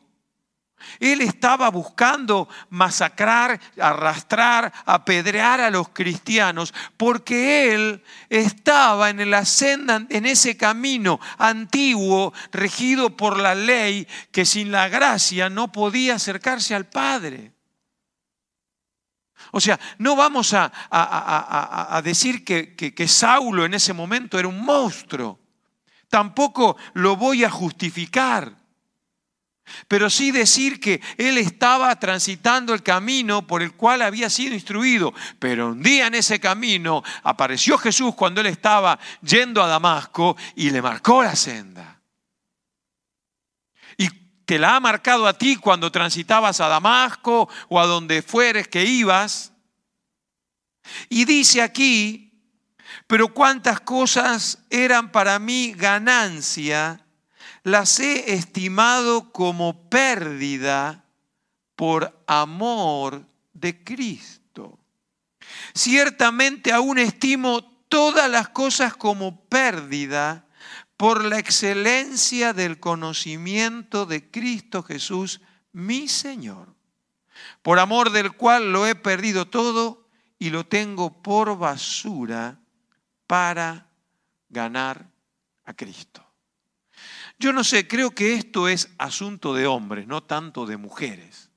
él 1.00 1.22
estaba 1.22 1.70
buscando 1.70 2.48
masacrar, 2.70 3.60
arrastrar, 3.80 4.72
apedrear 4.86 5.62
a 5.62 5.70
los 5.70 5.90
cristianos, 5.90 6.74
porque 6.98 7.74
él 7.74 8.04
estaba 8.30 9.10
en 9.10 9.30
la 9.30 9.46
senda, 9.46 10.06
en 10.10 10.26
ese 10.26 10.58
camino 10.58 11.20
antiguo, 11.38 12.34
regido 12.52 13.16
por 13.16 13.40
la 13.40 13.56
ley, 13.56 14.08
que 14.32 14.46
sin 14.46 14.72
la 14.72 14.88
gracia 14.88 15.50
no 15.50 15.72
podía 15.72 16.16
acercarse 16.16 16.76
al 16.76 16.86
Padre. 16.86 17.52
O 19.52 19.62
sea, 19.62 19.80
no 20.00 20.16
vamos 20.16 20.54
a, 20.54 22.02
decir 22.04 22.44
que, 22.44 22.76
que 22.76 23.08
Saulo 23.08 23.66
en 23.66 23.74
ese 23.74 23.94
momento 23.94 24.40
era 24.40 24.48
un 24.48 24.64
monstruo 24.64 25.45
tampoco 26.10 26.78
lo 26.94 27.16
voy 27.16 27.44
a 27.44 27.50
justificar. 27.50 28.66
Pero 29.88 30.10
sí 30.10 30.32
decir 30.32 30.80
que 30.80 31.02
él 31.18 31.38
estaba 31.38 32.00
transitando 32.00 32.74
el 32.74 32.84
camino 32.84 33.48
por 33.48 33.64
el 33.64 33.74
cual 33.74 34.02
había 34.04 34.30
sido 34.30 34.54
instruido. 34.54 35.14
Pero 35.40 35.70
un 35.70 35.82
día 35.82 36.08
en 36.08 36.16
ese 36.16 36.40
camino 36.40 37.04
apareció 37.24 37.78
Jesús 37.78 38.14
cuando 38.16 38.42
él 38.42 38.48
estaba 38.48 39.00
yendo 39.22 39.64
a 39.64 39.68
Damasco 39.68 40.38
y 40.56 40.70
le 40.70 40.82
marcó 40.82 41.24
la 41.24 41.36
senda. 41.36 42.00
Y 43.98 44.08
te 44.46 44.60
la 44.60 44.76
ha 44.76 44.80
marcado 44.80 45.26
a 45.26 45.38
ti 45.38 45.56
cuando 45.56 45.92
transitabas 45.92 46.62
a 46.62 46.68
Damasco 46.68 47.50
o 47.68 47.80
a 47.80 47.88
donde 47.88 48.22
fueres 48.22 48.68
que 48.68 48.86
ibas. 48.86 49.52
Y 51.10 51.26
dice 51.26 51.64
aquí, 51.64 52.25
pero 53.08 53.34
cuántas 53.34 53.80
cosas 53.82 54.60
eran 54.70 55.12
para 55.12 55.38
mí 55.40 55.74
ganancia, 55.76 57.06
las 57.64 58.00
he 58.00 58.34
estimado 58.34 59.32
como 59.32 59.90
pérdida 59.90 61.06
por 61.76 62.24
amor 62.28 63.26
de 63.54 63.84
Cristo. 63.84 64.80
Ciertamente 65.74 66.72
aún 66.72 66.98
estimo 66.98 67.64
todas 67.90 68.30
las 68.30 68.50
cosas 68.50 68.96
como 68.96 69.46
pérdida 69.46 70.48
por 70.98 71.24
la 71.26 71.40
excelencia 71.40 72.54
del 72.54 72.80
conocimiento 72.80 74.06
de 74.06 74.32
Cristo 74.32 74.82
Jesús, 74.82 75.42
mi 75.74 76.08
Señor, 76.08 76.74
por 77.62 77.80
amor 77.80 78.12
del 78.12 78.32
cual 78.32 78.72
lo 78.72 78.88
he 78.88 78.96
perdido 78.96 79.48
todo 79.48 80.08
y 80.40 80.50
lo 80.50 80.66
tengo 80.66 81.22
por 81.22 81.58
basura 81.58 82.60
para 83.36 83.92
ganar 84.48 85.12
a 85.66 85.74
Cristo. 85.74 86.26
Yo 87.38 87.52
no 87.52 87.66
sé, 87.66 87.86
creo 87.86 88.12
que 88.12 88.34
esto 88.34 88.70
es 88.70 88.96
asunto 88.98 89.54
de 89.54 89.68
hombres, 89.68 90.08
no 90.08 90.24
tanto 90.24 90.66
de 90.66 90.78
mujeres. 90.78 91.50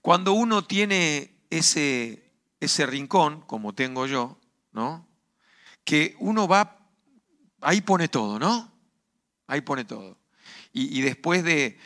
Cuando 0.00 0.32
uno 0.32 0.64
tiene 0.64 1.42
ese, 1.50 2.32
ese 2.58 2.86
rincón, 2.86 3.42
como 3.42 3.74
tengo 3.74 4.06
yo, 4.06 4.40
¿no? 4.72 5.06
Que 5.84 6.16
uno 6.20 6.48
va, 6.48 6.78
ahí 7.60 7.82
pone 7.82 8.08
todo, 8.08 8.38
¿no? 8.38 8.72
Ahí 9.46 9.60
pone 9.60 9.84
todo. 9.84 10.16
Y, 10.72 11.02
después 11.02 11.44
de, 11.44 11.76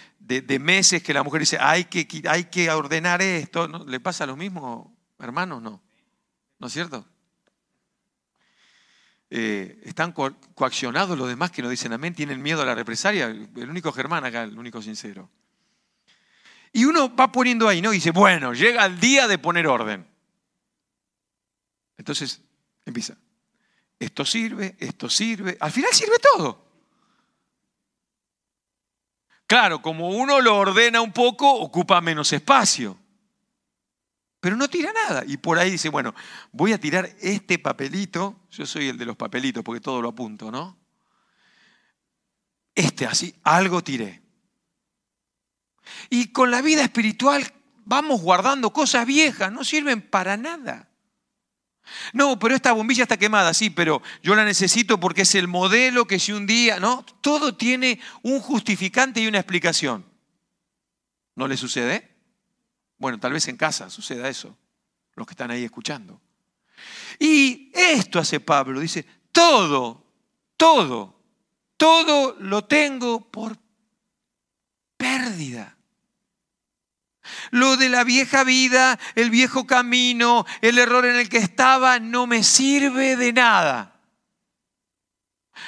meses 0.60 1.02
que 1.02 1.12
la 1.12 1.24
mujer 1.24 1.40
dice, 1.40 1.58
hay 1.60 1.86
que, 1.86 2.22
hay 2.28 2.44
que 2.44 2.70
ordenar 2.70 3.20
esto, 3.20 3.66
¿no? 3.66 3.84
¿le 3.84 3.98
pasa 3.98 4.26
lo 4.26 4.36
mismo, 4.36 4.96
hermanos? 5.18 5.60
No. 5.60 5.82
¿No 6.60 6.68
es 6.68 6.72
cierto? 6.72 7.04
Eh, 9.36 9.80
están 9.82 10.12
coaccionados 10.12 11.18
los 11.18 11.26
demás 11.26 11.50
que 11.50 11.60
no 11.60 11.68
dicen 11.68 11.92
amén, 11.92 12.14
tienen 12.14 12.40
miedo 12.40 12.62
a 12.62 12.64
la 12.64 12.72
represalia. 12.76 13.26
El 13.26 13.68
único 13.68 13.90
Germán 13.90 14.24
acá, 14.24 14.44
el 14.44 14.56
único 14.56 14.80
sincero. 14.80 15.28
Y 16.72 16.84
uno 16.84 17.12
va 17.16 17.32
poniendo 17.32 17.66
ahí, 17.66 17.82
¿no? 17.82 17.92
Y 17.92 17.96
dice, 17.96 18.12
bueno, 18.12 18.52
llega 18.52 18.86
el 18.86 19.00
día 19.00 19.26
de 19.26 19.38
poner 19.38 19.66
orden. 19.66 20.06
Entonces 21.98 22.42
empieza. 22.86 23.16
Esto 23.98 24.24
sirve, 24.24 24.76
esto 24.78 25.10
sirve. 25.10 25.56
Al 25.58 25.72
final 25.72 25.92
sirve 25.92 26.18
todo. 26.20 26.68
Claro, 29.48 29.82
como 29.82 30.10
uno 30.10 30.40
lo 30.40 30.58
ordena 30.58 31.00
un 31.00 31.12
poco, 31.12 31.52
ocupa 31.52 32.00
menos 32.00 32.32
espacio. 32.32 32.96
Pero 34.44 34.56
no 34.56 34.68
tira 34.68 34.92
nada. 34.92 35.24
Y 35.26 35.38
por 35.38 35.58
ahí 35.58 35.70
dice, 35.70 35.88
bueno, 35.88 36.14
voy 36.52 36.74
a 36.74 36.78
tirar 36.78 37.08
este 37.22 37.58
papelito. 37.58 38.42
Yo 38.50 38.66
soy 38.66 38.88
el 38.88 38.98
de 38.98 39.06
los 39.06 39.16
papelitos 39.16 39.64
porque 39.64 39.80
todo 39.80 40.02
lo 40.02 40.10
apunto, 40.10 40.50
¿no? 40.50 40.76
Este 42.74 43.06
así, 43.06 43.34
algo 43.42 43.82
tiré. 43.82 44.20
Y 46.10 46.26
con 46.26 46.50
la 46.50 46.60
vida 46.60 46.82
espiritual 46.82 47.54
vamos 47.86 48.20
guardando 48.20 48.70
cosas 48.70 49.06
viejas, 49.06 49.50
no 49.50 49.64
sirven 49.64 50.02
para 50.02 50.36
nada. 50.36 50.90
No, 52.12 52.38
pero 52.38 52.54
esta 52.54 52.72
bombilla 52.72 53.04
está 53.04 53.16
quemada, 53.16 53.54
sí, 53.54 53.70
pero 53.70 54.02
yo 54.22 54.34
la 54.34 54.44
necesito 54.44 55.00
porque 55.00 55.22
es 55.22 55.34
el 55.36 55.48
modelo 55.48 56.06
que 56.06 56.18
si 56.18 56.32
un 56.32 56.46
día, 56.46 56.78
¿no? 56.78 57.02
Todo 57.22 57.56
tiene 57.56 57.98
un 58.20 58.40
justificante 58.40 59.22
y 59.22 59.26
una 59.26 59.38
explicación. 59.38 60.04
¿No 61.34 61.48
le 61.48 61.56
sucede? 61.56 62.13
Bueno, 63.04 63.20
tal 63.20 63.34
vez 63.34 63.46
en 63.48 63.58
casa 63.58 63.90
suceda 63.90 64.30
eso, 64.30 64.56
los 65.14 65.26
que 65.26 65.32
están 65.32 65.50
ahí 65.50 65.62
escuchando. 65.62 66.22
Y 67.18 67.70
esto 67.74 68.18
hace 68.18 68.40
Pablo, 68.40 68.80
dice, 68.80 69.04
todo, 69.30 70.06
todo, 70.56 71.22
todo 71.76 72.34
lo 72.40 72.64
tengo 72.64 73.30
por 73.30 73.58
pérdida. 74.96 75.76
Lo 77.50 77.76
de 77.76 77.90
la 77.90 78.04
vieja 78.04 78.42
vida, 78.42 78.98
el 79.16 79.28
viejo 79.28 79.66
camino, 79.66 80.46
el 80.62 80.78
error 80.78 81.04
en 81.04 81.16
el 81.16 81.28
que 81.28 81.36
estaba, 81.36 81.98
no 81.98 82.26
me 82.26 82.42
sirve 82.42 83.16
de 83.16 83.34
nada. 83.34 84.00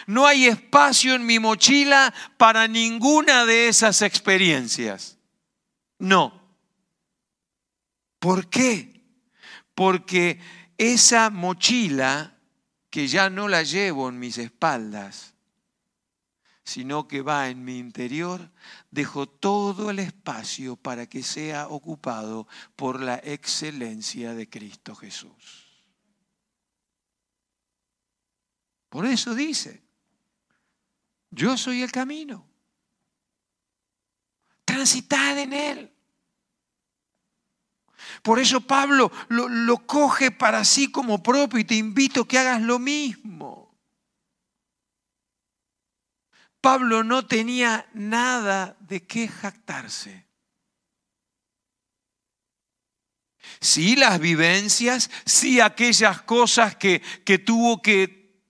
No 0.06 0.26
hay 0.26 0.46
espacio 0.46 1.14
en 1.14 1.26
mi 1.26 1.38
mochila 1.38 2.14
para 2.38 2.66
ninguna 2.66 3.44
de 3.44 3.68
esas 3.68 4.00
experiencias. 4.00 5.18
No. 5.98 6.45
¿Por 8.18 8.48
qué? 8.48 9.04
Porque 9.74 10.40
esa 10.78 11.30
mochila 11.30 12.38
que 12.90 13.08
ya 13.08 13.28
no 13.30 13.48
la 13.48 13.62
llevo 13.62 14.08
en 14.08 14.18
mis 14.18 14.38
espaldas, 14.38 15.34
sino 16.64 17.06
que 17.06 17.22
va 17.22 17.48
en 17.48 17.64
mi 17.64 17.78
interior, 17.78 18.50
dejo 18.90 19.28
todo 19.28 19.90
el 19.90 20.00
espacio 20.00 20.76
para 20.76 21.06
que 21.06 21.22
sea 21.22 21.68
ocupado 21.68 22.48
por 22.74 23.00
la 23.00 23.20
excelencia 23.22 24.34
de 24.34 24.48
Cristo 24.48 24.94
Jesús. 24.96 25.66
Por 28.88 29.06
eso 29.06 29.34
dice, 29.34 29.82
yo 31.30 31.56
soy 31.56 31.82
el 31.82 31.92
camino. 31.92 32.48
Transitad 34.64 35.38
en 35.38 35.52
él. 35.52 35.95
Por 38.26 38.40
eso 38.40 38.60
Pablo 38.60 39.12
lo, 39.28 39.48
lo, 39.48 39.86
coge 39.86 40.32
para 40.32 40.64
sí 40.64 40.90
como 40.90 41.22
propio 41.22 41.60
y 41.60 41.64
te 41.64 41.76
invito 41.76 42.22
a 42.22 42.26
que 42.26 42.36
hagas 42.36 42.60
lo 42.60 42.80
mismo. 42.80 43.72
Pablo 46.60 47.04
no 47.04 47.24
tenía 47.24 47.88
nada 47.94 48.76
de 48.80 49.06
qué 49.06 49.28
jactarse. 49.28 50.26
Sí 53.60 53.94
las 53.94 54.18
vivencias, 54.18 55.08
sí 55.24 55.60
aquellas 55.60 56.20
cosas 56.22 56.74
que, 56.74 57.02
que 57.24 57.38
tuvo 57.38 57.80
que 57.80 58.42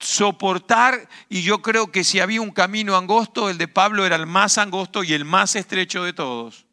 soportar 0.00 1.08
y 1.28 1.42
yo 1.42 1.62
creo 1.62 1.92
que 1.92 2.02
si 2.02 2.18
había 2.18 2.40
un 2.40 2.50
camino 2.50 2.96
angosto, 2.96 3.48
el 3.48 3.58
de 3.58 3.68
Pablo 3.68 4.04
era 4.04 4.16
el 4.16 4.26
más 4.26 4.58
angosto 4.58 5.04
y 5.04 5.12
el 5.12 5.24
más 5.24 5.54
estrecho 5.54 6.02
de 6.02 6.14
todos. 6.14 6.66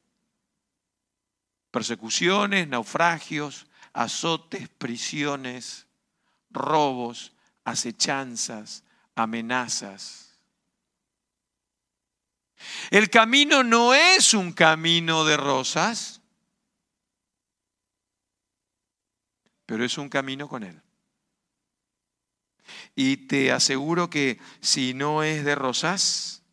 Persecuciones, 1.71 2.67
naufragios, 2.67 3.67
azotes, 3.93 4.69
prisiones, 4.69 5.87
robos, 6.49 7.33
acechanzas, 7.63 8.83
amenazas. 9.15 10.27
El 12.89 13.09
camino 13.09 13.63
no 13.63 13.93
es 13.93 14.33
un 14.33 14.51
camino 14.51 15.25
de 15.25 15.37
rosas, 15.37 16.21
pero 19.65 19.83
es 19.83 19.97
un 19.97 20.09
camino 20.09 20.47
con 20.47 20.63
Él. 20.63 20.81
Y 22.95 23.17
te 23.27 23.51
aseguro 23.51 24.09
que 24.09 24.39
si 24.61 24.93
no 24.93 25.23
es 25.23 25.43
de 25.43 25.55
rosas, 25.55 26.43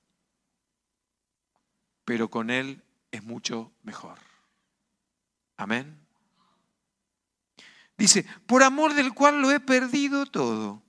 pero 2.05 2.29
con 2.29 2.51
Él 2.51 2.83
es 3.11 3.23
mucho 3.23 3.73
mejor. 3.83 4.24
Amén. 5.57 6.01
Dice, 7.97 8.27
por 8.47 8.63
amor 8.63 8.95
del 8.95 9.15
cual 9.15 9.41
lo 9.41 9.51
he 9.51 9.61
perdido 9.61 10.27
todo. 10.27 10.83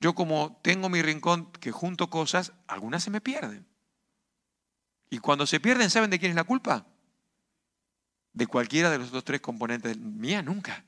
Yo 0.00 0.14
como 0.14 0.60
tengo 0.62 0.88
mi 0.88 1.00
rincón 1.00 1.50
que 1.52 1.70
junto 1.70 2.10
cosas, 2.10 2.52
algunas 2.66 3.04
se 3.04 3.10
me 3.10 3.20
pierden. 3.20 3.66
Y 5.10 5.18
cuando 5.18 5.46
se 5.46 5.60
pierden, 5.60 5.90
¿saben 5.90 6.10
de 6.10 6.18
quién 6.18 6.30
es 6.30 6.36
la 6.36 6.44
culpa? 6.44 6.86
De 8.32 8.46
cualquiera 8.46 8.90
de 8.90 8.98
los 8.98 9.08
otros 9.08 9.24
tres 9.24 9.40
componentes. 9.40 9.96
Mía, 9.96 10.42
nunca. 10.42 10.84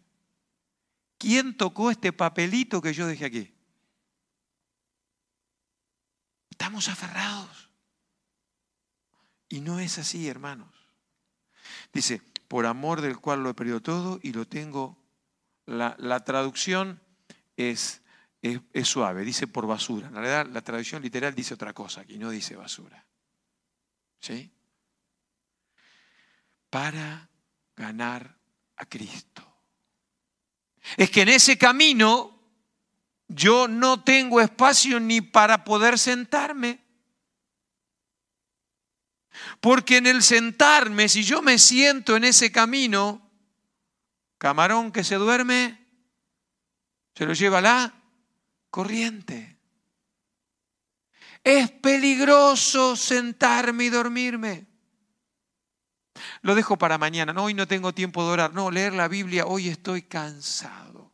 ¿Quién 1.19 1.57
tocó 1.57 1.91
este 1.91 2.13
papelito 2.13 2.83
que 2.83 2.93
yo 2.93 3.07
dejé 3.07 3.27
aquí? 3.27 3.55
Estamos 6.51 6.89
aferrados. 6.89 7.71
Y 9.55 9.61
no 9.61 9.79
es 9.79 9.99
así, 9.99 10.27
hermanos. 10.27 10.69
Dice, 11.93 12.21
por 12.49 12.67
amor 12.67 13.01
del 13.01 13.21
cual 13.21 13.45
lo 13.45 13.51
he 13.51 13.55
perdido 13.55 13.81
todo 13.81 14.19
y 14.21 14.33
lo 14.33 14.49
tengo. 14.49 14.99
La, 15.65 16.25
traducción 16.25 17.01
es 17.57 18.03
es, 18.43 18.89
suave, 18.89 19.25
dice 19.25 19.47
por 19.47 19.69
basura. 19.69 20.09
En 20.09 20.15
realidad 20.15 20.49
la 20.49 20.61
traducción 20.61 21.03
literal 21.03 21.37
dice 21.37 21.55
otra 21.55 21.73
cosa 21.73 22.01
aquí, 22.01 22.19
no 22.19 22.31
dice 22.31 22.57
basura. 22.57 23.07
¿Sí? 24.19 24.51
Para 26.69 27.31
ganar 27.77 28.37
a 28.75 28.87
Cristo. 28.87 29.57
Es 30.97 31.11
que 31.11 31.23
en 31.23 31.29
ese 31.29 31.57
camino 31.57 32.41
yo 33.29 33.69
no 33.69 34.03
tengo 34.03 34.41
espacio 34.41 34.99
ni 34.99 35.21
para 35.21 35.63
poder 35.63 35.97
sentarme. 35.97 36.84
Porque 39.61 39.99
en 39.99 40.07
el 40.07 40.23
sentarme, 40.23 41.09
si 41.09 41.23
yo 41.23 41.43
me 41.43 41.59
siento 41.59 42.17
en 42.17 42.25
ese 42.25 42.53
camino, 42.53 43.31
camarón 44.39 44.93
que 44.93 45.05
se 45.05 45.17
duerme, 45.17 45.85
se 47.15 47.27
lo 47.27 47.33
lleva 47.33 47.61
la 47.61 47.95
corriente. 48.71 49.59
Es 51.43 51.71
peligroso 51.71 52.97
sentarme 52.97 53.85
y 53.85 53.91
dormirme. 53.91 54.67
Lo 56.43 56.55
dejo 56.55 56.79
para 56.79 56.99
mañana. 56.99 57.33
No, 57.33 57.45
hoy 57.45 57.55
no 57.55 57.69
tengo 57.69 57.93
tiempo 57.93 58.25
de 58.25 58.31
orar. 58.31 58.55
No, 58.55 58.71
leer 58.71 58.95
la 58.95 59.09
Biblia, 59.09 59.47
hoy 59.47 59.69
estoy 59.69 60.03
cansado. 60.03 61.13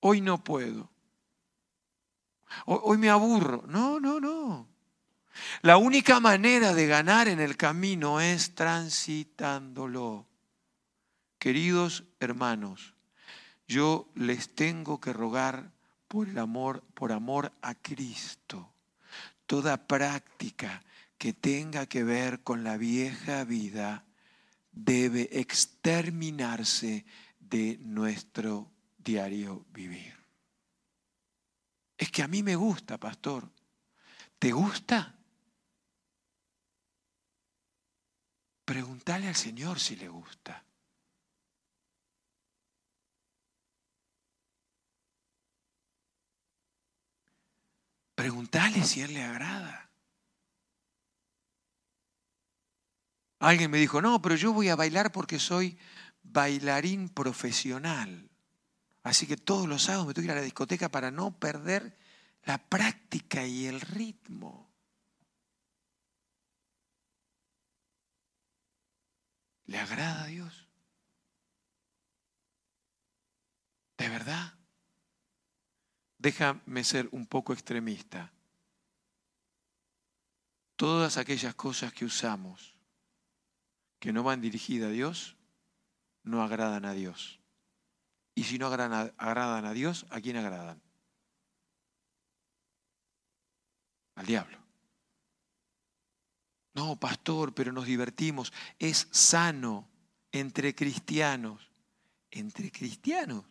Hoy 0.00 0.20
no 0.20 0.42
puedo. 0.42 0.90
Hoy 2.66 2.98
me 2.98 3.08
aburro. 3.08 3.64
No, 3.66 3.98
no, 3.98 4.20
no. 4.20 4.71
La 5.62 5.76
única 5.76 6.20
manera 6.20 6.74
de 6.74 6.86
ganar 6.86 7.28
en 7.28 7.40
el 7.40 7.56
camino 7.56 8.20
es 8.20 8.54
transitándolo. 8.54 10.26
Queridos 11.38 12.04
hermanos, 12.20 12.94
yo 13.66 14.10
les 14.14 14.54
tengo 14.54 15.00
que 15.00 15.12
rogar 15.12 15.72
por 16.08 16.28
el 16.28 16.38
amor, 16.38 16.82
por 16.94 17.12
amor 17.12 17.52
a 17.62 17.74
Cristo. 17.74 18.72
Toda 19.46 19.86
práctica 19.86 20.82
que 21.18 21.32
tenga 21.32 21.86
que 21.86 22.04
ver 22.04 22.42
con 22.42 22.64
la 22.64 22.76
vieja 22.76 23.44
vida 23.44 24.04
debe 24.72 25.28
exterminarse 25.32 27.04
de 27.38 27.78
nuestro 27.80 28.70
diario 28.98 29.64
vivir. 29.72 30.14
Es 31.96 32.10
que 32.10 32.22
a 32.22 32.28
mí 32.28 32.42
me 32.42 32.56
gusta, 32.56 32.98
pastor. 32.98 33.48
¿Te 34.38 34.50
gusta? 34.50 35.14
Preguntale 38.72 39.28
al 39.28 39.36
Señor 39.36 39.78
si 39.78 39.96
le 39.96 40.08
gusta. 40.08 40.64
Preguntale 48.14 48.82
si 48.82 49.02
Él 49.02 49.12
le 49.12 49.24
agrada. 49.24 49.90
Alguien 53.40 53.70
me 53.70 53.76
dijo, 53.76 54.00
no, 54.00 54.22
pero 54.22 54.36
yo 54.36 54.54
voy 54.54 54.70
a 54.70 54.76
bailar 54.76 55.12
porque 55.12 55.38
soy 55.38 55.76
bailarín 56.22 57.10
profesional. 57.10 58.30
Así 59.02 59.26
que 59.26 59.36
todos 59.36 59.68
los 59.68 59.82
sábados 59.82 60.06
me 60.06 60.14
tengo 60.14 60.22
que 60.22 60.32
ir 60.32 60.38
a 60.38 60.40
la 60.40 60.40
discoteca 60.40 60.88
para 60.88 61.10
no 61.10 61.38
perder 61.38 61.98
la 62.44 62.56
práctica 62.56 63.44
y 63.44 63.66
el 63.66 63.82
ritmo. 63.82 64.61
¿Le 69.72 69.78
agrada 69.78 70.24
a 70.24 70.26
Dios? 70.26 70.68
¿De 73.96 74.06
verdad? 74.10 74.52
Déjame 76.18 76.84
ser 76.84 77.08
un 77.10 77.26
poco 77.26 77.54
extremista. 77.54 78.30
Todas 80.76 81.16
aquellas 81.16 81.54
cosas 81.54 81.90
que 81.94 82.04
usamos 82.04 82.74
que 83.98 84.12
no 84.12 84.22
van 84.22 84.42
dirigidas 84.42 84.90
a 84.90 84.92
Dios, 84.92 85.36
no 86.22 86.42
agradan 86.42 86.84
a 86.84 86.92
Dios. 86.92 87.40
Y 88.34 88.44
si 88.44 88.58
no 88.58 88.66
agradan 88.66 89.64
a 89.64 89.72
Dios, 89.72 90.04
¿a 90.10 90.20
quién 90.20 90.36
agradan? 90.36 90.82
Al 94.16 94.26
diablo. 94.26 94.61
No, 96.74 96.96
pastor, 96.98 97.54
pero 97.54 97.72
nos 97.72 97.86
divertimos. 97.86 98.52
Es 98.78 99.08
sano 99.10 99.88
entre 100.30 100.74
cristianos. 100.74 101.70
Entre 102.30 102.70
cristianos. 102.70 103.44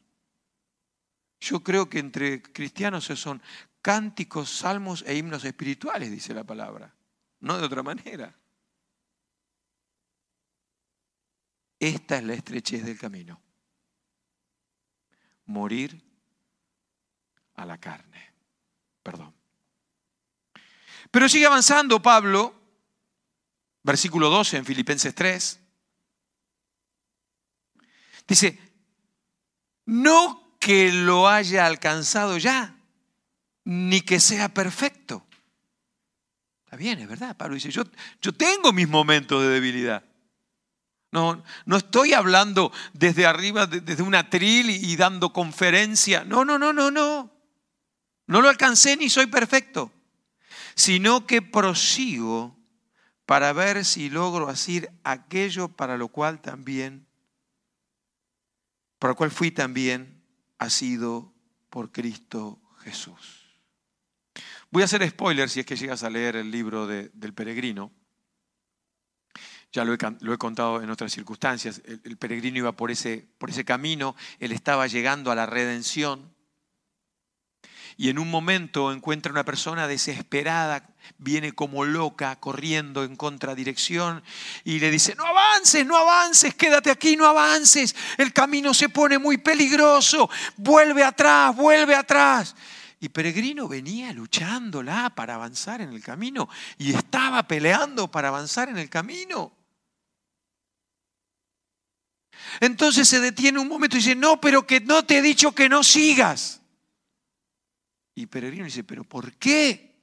Yo 1.40 1.64
creo 1.64 1.90
que 1.90 2.00
entre 2.00 2.42
cristianos 2.42 3.06
son 3.06 3.42
cánticos, 3.82 4.50
salmos 4.50 5.04
e 5.08 5.16
himnos 5.16 5.44
espirituales, 5.44 6.12
dice 6.12 6.34
la 6.34 6.44
palabra. 6.44 6.94
No 7.40 7.58
de 7.58 7.66
otra 7.66 7.84
manera. 7.84 8.36
Esta 11.80 12.18
es 12.18 12.24
la 12.24 12.34
estrechez 12.36 12.86
del 12.86 13.00
camino. 13.00 13.42
Morir 15.46 16.00
a 17.56 17.66
la 17.66 17.80
carne. 17.80 18.34
Perdón. 19.02 19.34
Pero 21.10 21.28
sigue 21.28 21.48
avanzando 21.48 22.00
Pablo, 22.02 22.61
versículo 23.84 24.30
12 24.30 24.58
en 24.58 24.66
Filipenses 24.66 25.14
3. 25.16 25.60
Dice, 28.28 28.60
no 29.86 30.56
que 30.60 30.92
lo 30.92 31.28
haya 31.28 31.66
alcanzado 31.66 32.38
ya, 32.38 32.76
ni 33.64 34.02
que 34.02 34.20
sea 34.20 34.54
perfecto. 34.54 35.26
Está 36.64 36.78
bien, 36.78 37.00
es 37.00 37.10
verdad. 37.10 37.36
Pablo 37.36 37.56
dice, 37.56 37.72
yo, 37.72 37.84
yo 38.22 38.32
tengo 38.32 38.72
mis 38.72 38.88
momentos 38.88 39.42
de 39.42 39.50
debilidad. 39.50 40.06
No, 41.12 41.44
no 41.66 41.78
estoy 41.78 42.14
hablando 42.14 42.72
desde 42.94 43.26
arriba, 43.26 43.68
desde 43.68 44.02
una 44.02 44.30
tril 44.30 44.70
y 44.70 44.96
dando 44.96 45.34
conferencia. 45.34 46.24
No, 46.24 46.46
no, 46.46 46.58
no, 46.58 46.72
no, 46.72 46.90
no. 46.90 47.30
No 48.28 48.42
lo 48.42 48.48
alcancé 48.48 48.96
ni 48.96 49.10
soy 49.10 49.26
perfecto. 49.26 49.92
Sino 50.74 51.28
que 51.28 51.42
prosigo 51.42 52.61
para 53.32 53.54
ver 53.54 53.86
si 53.86 54.10
logro 54.10 54.50
hacer 54.50 54.92
aquello 55.06 55.70
para 55.70 55.96
lo 55.96 56.10
cual 56.10 56.42
también, 56.42 57.08
para 59.00 59.12
lo 59.12 59.16
cual 59.16 59.32
fui 59.32 59.52
también 59.52 60.22
ha 60.58 60.70
sido 60.70 61.34
por 61.70 61.94
Cristo 61.94 62.60
Jesús. 62.80 63.58
Voy 64.70 64.82
a 64.82 64.86
hacer 64.86 65.10
spoiler 65.10 65.50
si 65.50 65.62
es 65.62 65.66
que 65.66 65.78
llegas 65.78 66.04
a 66.04 66.10
leer 66.10 66.36
el 66.36 66.52
libro 66.52 66.88
del 66.88 67.34
peregrino. 67.34 67.94
Ya 69.72 69.86
lo 69.86 69.94
he, 69.94 70.38
contado 70.38 70.82
en 70.82 70.90
otras 70.90 71.14
circunstancias. 71.14 71.82
El, 71.86 72.02
el, 72.04 72.18
peregrino 72.18 72.58
iba 72.58 72.74
por 72.74 72.92
ese, 72.92 73.30
por 73.38 73.50
ese 73.50 73.64
camino, 73.64 74.14
él 74.40 74.52
estaba 74.52 74.88
llegando 74.88 75.32
a 75.32 75.36
la 75.36 75.46
redención 75.46 76.31
y 77.98 78.10
en 78.10 78.20
un 78.20 78.30
momento 78.30 78.92
encuentra 78.92 79.32
una 79.32 79.46
persona 79.46 79.88
desesperada, 79.88 80.90
viene 81.18 81.52
como 81.52 81.86
loca, 81.86 82.36
corriendo 82.38 83.04
en 83.04 83.16
contradirección 83.16 84.24
y 84.64 84.80
le 84.80 84.92
dice, 84.92 85.16
no 85.16 85.26
avances, 85.26 85.86
no 85.86 85.98
avances, 85.98 86.54
quédate 86.56 86.92
aquí, 86.92 87.16
no 87.16 87.26
avances, 87.26 87.96
el 88.18 88.34
camino 88.34 88.74
se 88.74 88.90
pone 88.90 89.18
muy 89.20 89.38
peligroso, 89.38 90.30
vuelve 90.58 91.04
atrás, 91.04 91.56
vuelve 91.56 91.96
atrás. 91.96 92.56
Y 93.00 93.10
Peregrino 93.10 93.68
venía 93.68 94.14
luchándola 94.14 95.12
para 95.16 95.34
avanzar 95.34 95.82
en 95.82 95.90
el 95.90 96.04
camino 96.04 96.48
y 96.78 96.94
estaba 96.94 97.48
peleando 97.48 98.12
para 98.12 98.28
avanzar 98.28 98.70
en 98.70 98.78
el 98.78 98.90
camino. 98.90 99.52
Entonces 102.60 103.08
se 103.08 103.20
detiene 103.20 103.60
un 103.60 103.68
momento 103.68 103.96
y 103.96 104.00
dice, 104.00 104.16
no, 104.16 104.40
pero 104.40 104.68
que 104.68 104.82
no 104.82 105.04
te 105.04 105.18
he 105.18 105.22
dicho 105.22 105.54
que 105.54 105.70
no 105.70 105.84
sigas. 105.84 106.61
Y 108.22 108.28
Peregrino 108.28 108.66
dice, 108.66 108.84
pero 108.84 109.04
¿por 109.04 109.34
qué? 109.34 110.00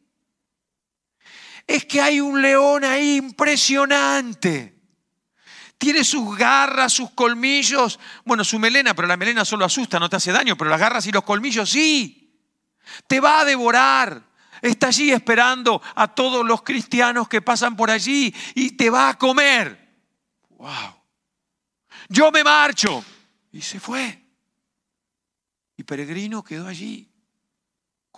Es 1.65 1.85
que 1.85 2.01
hay 2.01 2.21
un 2.21 2.43
león 2.43 2.83
ahí 2.83 3.15
impresionante. 3.15 4.77
Tiene 5.79 6.03
sus 6.03 6.37
garras, 6.37 6.93
sus 6.93 7.13
colmillos, 7.13 8.01
bueno, 8.25 8.43
su 8.43 8.59
melena, 8.59 8.93
pero 8.93 9.07
la 9.07 9.17
melena 9.17 9.45
solo 9.45 9.65
asusta, 9.65 10.01
no 10.01 10.11
te 10.11 10.17
hace 10.17 10.33
daño, 10.33 10.57
pero 10.57 10.69
las 10.69 10.81
garras 10.81 11.07
y 11.07 11.13
los 11.13 11.23
colmillos 11.23 11.71
sí. 11.71 12.43
Te 13.07 13.21
va 13.21 13.39
a 13.39 13.45
devorar. 13.45 14.21
Está 14.63 14.89
allí 14.89 15.13
esperando 15.13 15.81
a 15.95 16.13
todos 16.13 16.45
los 16.45 16.63
cristianos 16.63 17.29
que 17.29 17.41
pasan 17.41 17.77
por 17.77 17.89
allí 17.89 18.35
y 18.57 18.73
te 18.73 18.91
va 18.91 19.11
a 19.11 19.17
comer. 19.17 19.97
¡Wow! 20.57 21.03
Yo 22.09 22.33
me 22.33 22.43
marcho. 22.43 23.05
Y 23.53 23.63
se 23.63 23.79
fue. 23.79 24.21
Y 25.77 25.85
Peregrino 25.85 26.43
quedó 26.43 26.67
allí 26.67 27.08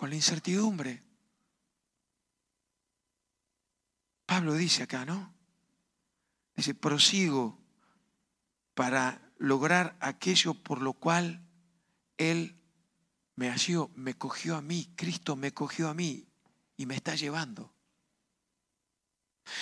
con 0.01 0.09
la 0.09 0.17
incertidumbre. 0.17 1.03
Pablo 4.25 4.55
dice 4.55 4.85
acá, 4.85 5.05
¿no? 5.05 5.35
Dice, 6.57 6.75
prosigo 6.75 7.63
para 8.73 9.21
lograr 9.37 9.99
aquello 10.01 10.55
por 10.55 10.81
lo 10.81 10.95
cual 10.95 11.47
Él 12.17 12.59
me 13.37 13.51
asió, 13.51 13.91
me 13.95 14.15
cogió 14.15 14.57
a 14.57 14.63
mí, 14.63 14.91
Cristo 14.97 15.37
me 15.37 15.53
cogió 15.53 15.91
a 15.91 15.93
mí 15.93 16.27
y 16.79 16.87
me 16.87 16.95
está 16.95 17.15
llevando. 17.15 17.75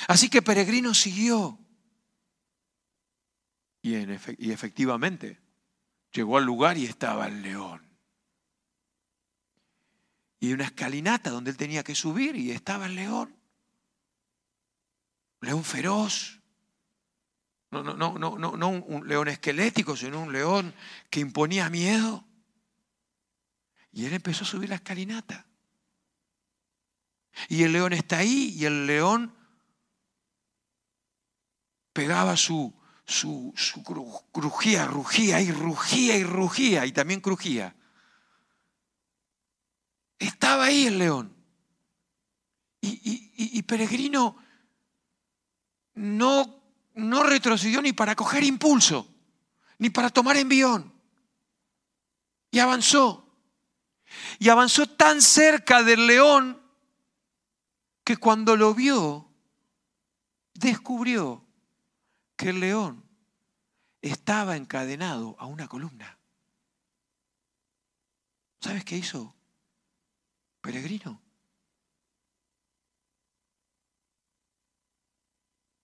Así 0.06 0.30
que 0.30 0.40
Peregrino 0.40 0.94
siguió. 0.94 1.58
Y, 3.82 3.96
y 3.96 4.52
efectivamente 4.52 5.40
llegó 6.12 6.38
al 6.38 6.44
lugar 6.44 6.78
y 6.78 6.84
estaba 6.84 7.26
el 7.26 7.42
león 7.42 7.87
y 10.40 10.52
una 10.52 10.64
escalinata 10.64 11.30
donde 11.30 11.50
él 11.50 11.56
tenía 11.56 11.82
que 11.82 11.94
subir 11.94 12.36
y 12.36 12.50
estaba 12.50 12.86
el 12.86 12.94
león. 12.94 13.36
león 15.40 15.64
feroz. 15.64 16.40
No, 17.70 17.82
no, 17.82 17.94
no, 17.94 18.18
no, 18.18 18.38
no, 18.38 18.56
no 18.56 18.68
un 18.68 19.06
león 19.06 19.28
esquelético, 19.28 19.96
sino 19.96 20.20
un 20.20 20.32
león 20.32 20.74
que 21.10 21.20
imponía 21.20 21.68
miedo. 21.68 22.24
Y 23.92 24.06
él 24.06 24.12
empezó 24.14 24.44
a 24.44 24.46
subir 24.46 24.68
la 24.68 24.76
escalinata. 24.76 25.46
Y 27.48 27.62
el 27.64 27.72
león 27.72 27.92
está 27.92 28.18
ahí 28.18 28.54
y 28.56 28.64
el 28.64 28.86
león 28.86 29.34
pegaba 31.92 32.36
su, 32.36 32.74
su, 33.04 33.52
su 33.56 33.82
crujía, 33.82 34.86
rugía 34.86 35.40
y 35.40 35.50
rugía 35.50 36.16
y 36.16 36.24
rugía 36.24 36.86
y 36.86 36.92
también 36.92 37.20
crujía. 37.20 37.74
Estaba 40.18 40.66
ahí 40.66 40.86
el 40.86 40.98
león. 40.98 41.34
Y, 42.80 43.62
Peregrino 43.62 44.36
no, 45.94 46.62
no 46.94 47.22
retrocedió 47.22 47.82
ni 47.82 47.92
para 47.92 48.14
coger 48.14 48.44
impulso, 48.44 49.06
ni 49.78 49.90
para 49.90 50.10
tomar 50.10 50.36
envión. 50.36 50.92
Y 52.50 52.58
avanzó. 52.58 53.28
Y 54.38 54.48
avanzó 54.48 54.86
tan 54.86 55.20
cerca 55.20 55.82
del 55.82 56.06
león 56.06 56.62
que 58.04 58.16
cuando 58.16 58.56
lo 58.56 58.74
vio, 58.74 59.30
descubrió 60.54 61.44
que 62.36 62.50
el 62.50 62.60
león 62.60 63.04
estaba 64.00 64.56
encadenado 64.56 65.36
a 65.38 65.46
una 65.46 65.68
columna. 65.68 66.18
¿Sabes 68.60 68.84
qué 68.84 68.96
hizo? 68.96 69.37
Peregrino. 70.60 71.22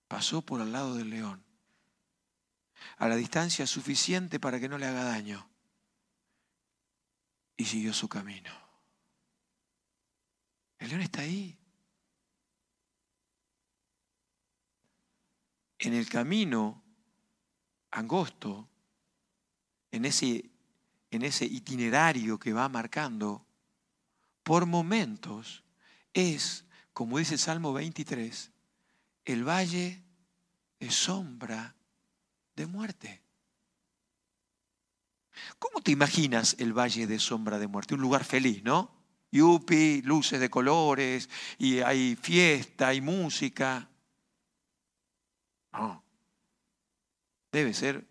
Pasó 0.09 0.43
por 0.43 0.61
al 0.61 0.73
lado 0.73 0.95
del 0.95 1.11
león, 1.11 1.45
a 2.99 3.09
la 3.09 3.17
distancia 3.17 3.67
suficiente 3.67 4.39
para 4.39 4.61
que 4.61 4.69
no 4.69 4.79
le 4.79 4.87
haga 4.87 5.05
daño, 5.05 5.49
y 7.57 7.65
siguió 7.65 7.93
su 7.93 8.09
camino. 8.09 8.53
El 10.79 10.91
león 10.91 11.01
está 11.01 11.23
ahí. 11.23 11.59
En 15.79 15.95
el 15.95 16.09
camino 16.09 16.83
angosto, 17.91 18.69
en 19.91 20.05
ese, 20.05 20.51
en 21.11 21.23
ese 21.23 21.45
itinerario 21.45 22.39
que 22.39 22.53
va 22.53 22.69
marcando, 22.69 23.43
por 24.44 24.66
momentos 24.66 25.64
es, 26.12 26.64
como 26.92 27.18
dice 27.18 27.35
el 27.35 27.40
Salmo 27.40 27.72
23, 27.72 28.52
el 29.24 29.48
valle 29.48 30.04
de 30.78 30.90
sombra 30.90 31.74
de 32.54 32.66
muerte. 32.66 33.22
¿Cómo 35.59 35.80
te 35.80 35.90
imaginas 35.90 36.54
el 36.61 36.72
valle 36.72 37.09
de 37.09 37.18
sombra 37.18 37.59
de 37.59 37.66
muerte? 37.66 37.94
Un 37.94 38.00
lugar 38.00 38.22
feliz, 38.22 38.62
¿no? 38.62 38.94
Yupi, 39.33 40.02
luces 40.02 40.38
de 40.38 40.48
colores, 40.48 41.28
y 41.59 41.80
hay 41.80 42.14
fiesta, 42.14 42.88
hay 42.88 43.00
música. 43.00 43.88
No 45.72 46.04
debe 47.54 47.72
ser 47.72 48.04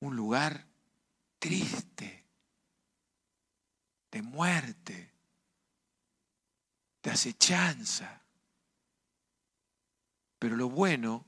un 0.00 0.16
lugar 0.16 0.66
triste, 1.38 2.23
de 4.14 4.22
muerte, 4.22 5.10
de 7.02 7.10
acechanza. 7.10 8.22
Pero 10.38 10.56
lo 10.56 10.70
bueno, 10.70 11.26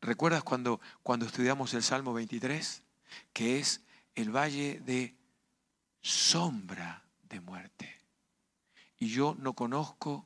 ¿recuerdas 0.00 0.44
cuando, 0.44 0.80
cuando 1.02 1.26
estudiamos 1.26 1.74
el 1.74 1.82
Salmo 1.82 2.12
23? 2.12 2.84
Que 3.32 3.58
es 3.58 3.80
el 4.14 4.30
valle 4.30 4.78
de 4.78 5.16
sombra 6.02 7.02
de 7.28 7.40
muerte. 7.40 8.00
Y 9.00 9.08
yo 9.08 9.34
no 9.40 9.54
conozco 9.54 10.24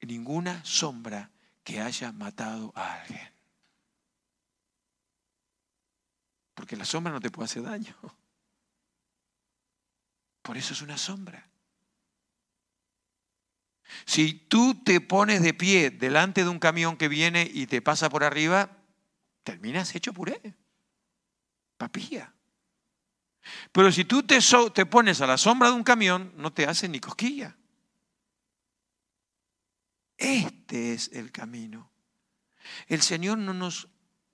ninguna 0.00 0.64
sombra 0.64 1.30
que 1.62 1.82
haya 1.82 2.10
matado 2.10 2.72
a 2.74 3.02
alguien. 3.02 3.30
Porque 6.54 6.74
la 6.74 6.86
sombra 6.86 7.12
no 7.12 7.20
te 7.20 7.28
puede 7.28 7.44
hacer 7.44 7.64
daño. 7.64 7.94
Por 10.46 10.56
eso 10.56 10.74
es 10.74 10.80
una 10.80 10.96
sombra. 10.96 11.44
Si 14.04 14.32
tú 14.32 14.80
te 14.84 15.00
pones 15.00 15.42
de 15.42 15.52
pie 15.52 15.90
delante 15.90 16.44
de 16.44 16.48
un 16.48 16.60
camión 16.60 16.96
que 16.96 17.08
viene 17.08 17.50
y 17.52 17.66
te 17.66 17.82
pasa 17.82 18.08
por 18.08 18.22
arriba, 18.22 18.70
terminas 19.42 19.92
hecho 19.96 20.12
puré, 20.12 20.54
papilla. 21.76 22.32
Pero 23.72 23.90
si 23.90 24.04
tú 24.04 24.22
te, 24.22 24.38
te 24.72 24.86
pones 24.86 25.20
a 25.20 25.26
la 25.26 25.36
sombra 25.36 25.70
de 25.70 25.74
un 25.74 25.82
camión, 25.82 26.32
no 26.36 26.52
te 26.52 26.64
hace 26.66 26.88
ni 26.88 27.00
cosquilla. 27.00 27.56
Este 30.16 30.92
es 30.92 31.10
el 31.12 31.32
camino. 31.32 31.90
El 32.86 33.02
Señor 33.02 33.38
no 33.38 33.52
nos 33.52 33.88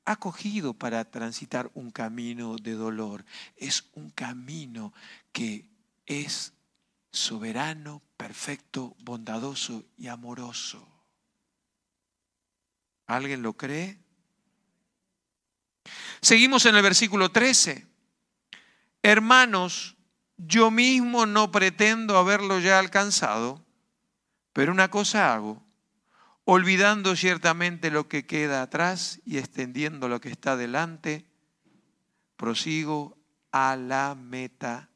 ha 0.04 0.16
cogido 0.16 0.74
para 0.74 1.10
transitar 1.10 1.70
un 1.72 1.90
camino 1.90 2.56
de 2.56 2.72
dolor. 2.72 3.24
Es 3.56 3.88
un 3.94 4.10
camino 4.10 4.92
que 5.32 5.71
es 6.20 6.52
soberano, 7.10 8.02
perfecto, 8.16 8.94
bondadoso 9.00 9.84
y 9.96 10.08
amoroso. 10.08 10.88
¿Alguien 13.06 13.42
lo 13.42 13.54
cree? 13.54 13.98
Seguimos 16.20 16.66
en 16.66 16.76
el 16.76 16.82
versículo 16.82 17.30
13. 17.30 17.86
Hermanos, 19.02 19.96
yo 20.36 20.70
mismo 20.70 21.26
no 21.26 21.50
pretendo 21.50 22.16
haberlo 22.16 22.60
ya 22.60 22.78
alcanzado, 22.78 23.64
pero 24.52 24.72
una 24.72 24.90
cosa 24.90 25.34
hago 25.34 25.62
olvidando 26.44 27.14
ciertamente 27.16 27.90
lo 27.90 28.08
que 28.08 28.26
queda 28.26 28.62
atrás 28.62 29.20
y 29.24 29.38
extendiendo 29.38 30.08
lo 30.08 30.20
que 30.20 30.30
está 30.30 30.56
delante, 30.56 31.26
prosigo 32.36 33.16
a 33.52 33.76
la 33.76 34.14
meta, 34.14 34.90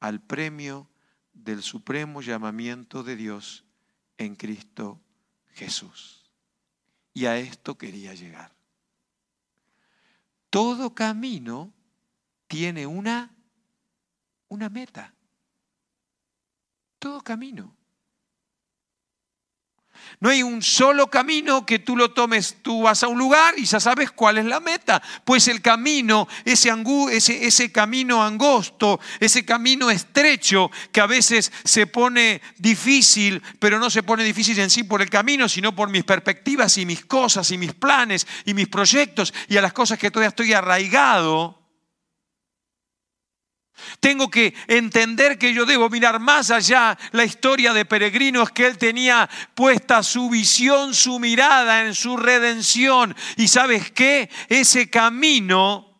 al 0.00 0.20
premio 0.20 0.88
del 1.32 1.62
supremo 1.62 2.22
llamamiento 2.22 3.02
de 3.02 3.16
Dios 3.16 3.64
en 4.18 4.34
Cristo 4.34 5.00
Jesús. 5.52 6.30
Y 7.12 7.26
a 7.26 7.38
esto 7.38 7.76
quería 7.76 8.14
llegar. 8.14 8.54
Todo 10.48 10.94
camino 10.94 11.72
tiene 12.46 12.86
una, 12.86 13.34
una 14.48 14.68
meta. 14.68 15.14
Todo 16.98 17.20
camino. 17.20 17.76
No 20.18 20.28
hay 20.28 20.42
un 20.42 20.62
solo 20.62 21.08
camino 21.08 21.64
que 21.64 21.78
tú 21.78 21.96
lo 21.96 22.10
tomes, 22.10 22.56
tú 22.62 22.82
vas 22.82 23.02
a 23.02 23.08
un 23.08 23.18
lugar 23.18 23.54
y 23.56 23.64
ya 23.64 23.78
sabes 23.78 24.10
cuál 24.10 24.38
es 24.38 24.44
la 24.44 24.60
meta. 24.60 25.00
Pues 25.24 25.48
el 25.48 25.62
camino, 25.62 26.26
ese, 26.44 26.72
ese, 27.12 27.46
ese 27.46 27.72
camino 27.72 28.22
angosto, 28.22 28.98
ese 29.20 29.44
camino 29.44 29.90
estrecho 29.90 30.70
que 30.90 31.00
a 31.00 31.06
veces 31.06 31.52
se 31.64 31.86
pone 31.86 32.42
difícil, 32.58 33.42
pero 33.58 33.78
no 33.78 33.90
se 33.90 34.02
pone 34.02 34.24
difícil 34.24 34.58
en 34.58 34.70
sí 34.70 34.82
por 34.82 35.02
el 35.02 35.10
camino, 35.10 35.48
sino 35.48 35.74
por 35.74 35.88
mis 35.88 36.04
perspectivas 36.04 36.76
y 36.78 36.86
mis 36.86 37.04
cosas 37.04 37.50
y 37.50 37.58
mis 37.58 37.74
planes 37.74 38.26
y 38.44 38.54
mis 38.54 38.68
proyectos 38.68 39.32
y 39.48 39.56
a 39.56 39.62
las 39.62 39.72
cosas 39.72 39.98
que 39.98 40.10
todavía 40.10 40.28
estoy 40.28 40.52
arraigado 40.52 41.59
tengo 44.00 44.30
que 44.30 44.54
entender 44.66 45.38
que 45.38 45.52
yo 45.52 45.66
debo 45.66 45.88
mirar 45.88 46.20
más 46.20 46.50
allá. 46.50 46.96
La 47.12 47.24
historia 47.24 47.72
de 47.72 47.84
peregrinos 47.84 48.50
que 48.50 48.66
él 48.66 48.78
tenía 48.78 49.28
puesta 49.54 50.02
su 50.02 50.30
visión, 50.30 50.94
su 50.94 51.18
mirada 51.18 51.82
en 51.86 51.94
su 51.94 52.16
redención. 52.16 53.14
Y 53.36 53.48
sabes 53.48 53.90
qué? 53.90 54.30
Ese 54.48 54.88
camino 54.90 55.90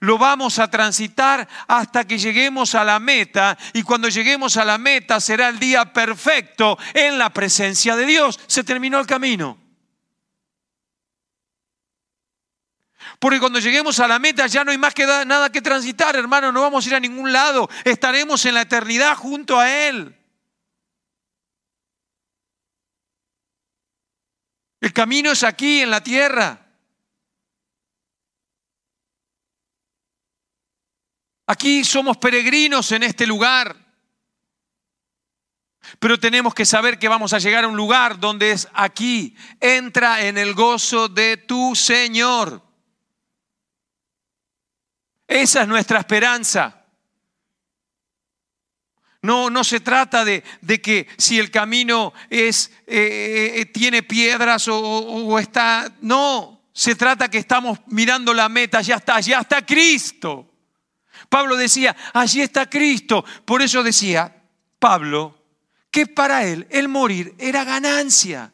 lo 0.00 0.16
vamos 0.16 0.58
a 0.58 0.70
transitar 0.70 1.46
hasta 1.68 2.06
que 2.06 2.18
lleguemos 2.18 2.74
a 2.74 2.84
la 2.84 2.98
meta. 2.98 3.56
Y 3.74 3.82
cuando 3.82 4.08
lleguemos 4.08 4.56
a 4.56 4.64
la 4.64 4.78
meta 4.78 5.20
será 5.20 5.48
el 5.48 5.58
día 5.58 5.92
perfecto 5.92 6.78
en 6.94 7.18
la 7.18 7.30
presencia 7.30 7.94
de 7.96 8.06
Dios. 8.06 8.40
Se 8.46 8.64
terminó 8.64 8.98
el 8.98 9.06
camino. 9.06 9.59
Porque 13.20 13.38
cuando 13.38 13.58
lleguemos 13.58 14.00
a 14.00 14.08
la 14.08 14.18
meta 14.18 14.46
ya 14.46 14.64
no 14.64 14.70
hay 14.70 14.78
más 14.78 14.94
que 14.94 15.04
nada 15.04 15.52
que 15.52 15.60
transitar, 15.60 16.16
hermano, 16.16 16.50
no 16.50 16.62
vamos 16.62 16.84
a 16.84 16.88
ir 16.88 16.94
a 16.94 17.00
ningún 17.00 17.32
lado. 17.32 17.68
Estaremos 17.84 18.46
en 18.46 18.54
la 18.54 18.62
eternidad 18.62 19.14
junto 19.14 19.60
a 19.60 19.70
Él. 19.70 20.16
El 24.80 24.94
camino 24.94 25.32
es 25.32 25.44
aquí, 25.44 25.82
en 25.82 25.90
la 25.90 26.02
tierra. 26.02 26.66
Aquí 31.46 31.84
somos 31.84 32.16
peregrinos 32.16 32.90
en 32.92 33.02
este 33.02 33.26
lugar. 33.26 33.76
Pero 35.98 36.18
tenemos 36.18 36.54
que 36.54 36.64
saber 36.64 36.98
que 36.98 37.08
vamos 37.08 37.34
a 37.34 37.38
llegar 37.38 37.64
a 37.64 37.68
un 37.68 37.76
lugar 37.76 38.18
donde 38.18 38.52
es 38.52 38.66
aquí. 38.72 39.36
Entra 39.60 40.24
en 40.24 40.38
el 40.38 40.54
gozo 40.54 41.08
de 41.08 41.36
tu 41.36 41.76
Señor. 41.76 42.69
Esa 45.30 45.62
es 45.62 45.68
nuestra 45.68 46.00
esperanza. 46.00 46.86
No, 49.22 49.48
no 49.48 49.62
se 49.62 49.78
trata 49.78 50.24
de, 50.24 50.42
que 50.82 51.06
si 51.18 51.38
el 51.38 51.52
camino 51.52 52.12
es, 52.28 52.72
eh, 52.84 53.52
eh, 53.54 53.66
tiene 53.66 54.02
piedras 54.02 54.66
o, 54.66 54.76
o 54.76 55.38
está... 55.38 55.88
No, 56.00 56.64
se 56.72 56.96
trata 56.96 57.30
que 57.30 57.38
estamos 57.38 57.78
mirando 57.86 58.34
la 58.34 58.48
meta, 58.48 58.80
ya 58.80 58.96
está, 58.96 59.20
ya 59.20 59.38
está 59.38 59.64
Cristo. 59.64 60.52
Pablo 61.28 61.54
decía, 61.56 61.96
allí 62.12 62.40
está 62.40 62.68
Cristo. 62.68 63.24
Por 63.44 63.62
eso 63.62 63.84
decía 63.84 64.34
Pablo 64.80 65.44
que 65.92 66.08
para 66.08 66.44
él 66.44 66.66
el 66.70 66.88
morir 66.88 67.36
era 67.38 67.62
ganancia. 67.62 68.52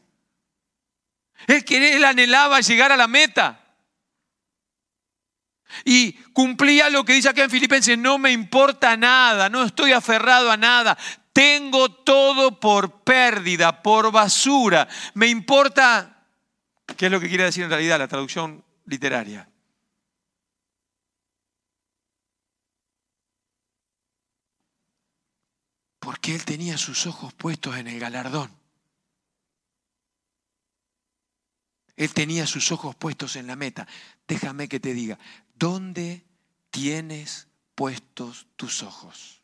Él, 1.46 1.64
él 1.70 2.04
anhelaba 2.04 2.60
llegar 2.60 2.92
a 2.92 2.98
la 2.98 3.08
meta. 3.08 3.65
Y 5.84 6.12
cumplía 6.32 6.90
lo 6.90 7.04
que 7.04 7.14
dice 7.14 7.28
acá 7.28 7.44
en 7.44 7.50
Filipenses, 7.50 7.98
no 7.98 8.18
me 8.18 8.32
importa 8.32 8.96
nada, 8.96 9.48
no 9.48 9.64
estoy 9.64 9.92
aferrado 9.92 10.50
a 10.50 10.56
nada, 10.56 10.96
tengo 11.32 11.90
todo 11.90 12.58
por 12.58 13.02
pérdida, 13.02 13.82
por 13.82 14.10
basura. 14.10 14.88
Me 15.14 15.26
importa, 15.26 16.26
¿qué 16.96 17.06
es 17.06 17.12
lo 17.12 17.20
que 17.20 17.28
quiere 17.28 17.44
decir 17.44 17.64
en 17.64 17.70
realidad 17.70 17.98
la 17.98 18.08
traducción 18.08 18.64
literaria? 18.86 19.48
Porque 25.98 26.34
él 26.34 26.44
tenía 26.44 26.78
sus 26.78 27.06
ojos 27.06 27.34
puestos 27.34 27.76
en 27.76 27.88
el 27.88 27.98
galardón. 27.98 28.50
Él 31.96 32.12
tenía 32.12 32.46
sus 32.46 32.70
ojos 32.72 32.94
puestos 32.94 33.36
en 33.36 33.46
la 33.46 33.56
meta. 33.56 33.88
Déjame 34.28 34.68
que 34.68 34.78
te 34.78 34.94
diga, 34.94 35.18
¿dónde 35.58 36.24
tienes 36.70 37.48
puestos 37.74 38.46
tus 38.56 38.82
ojos? 38.82 39.42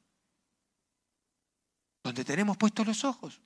¿Dónde 2.03 2.25
tenemos 2.25 2.57
puestos 2.57 2.87
los 2.87 3.05
ojos? 3.05 3.41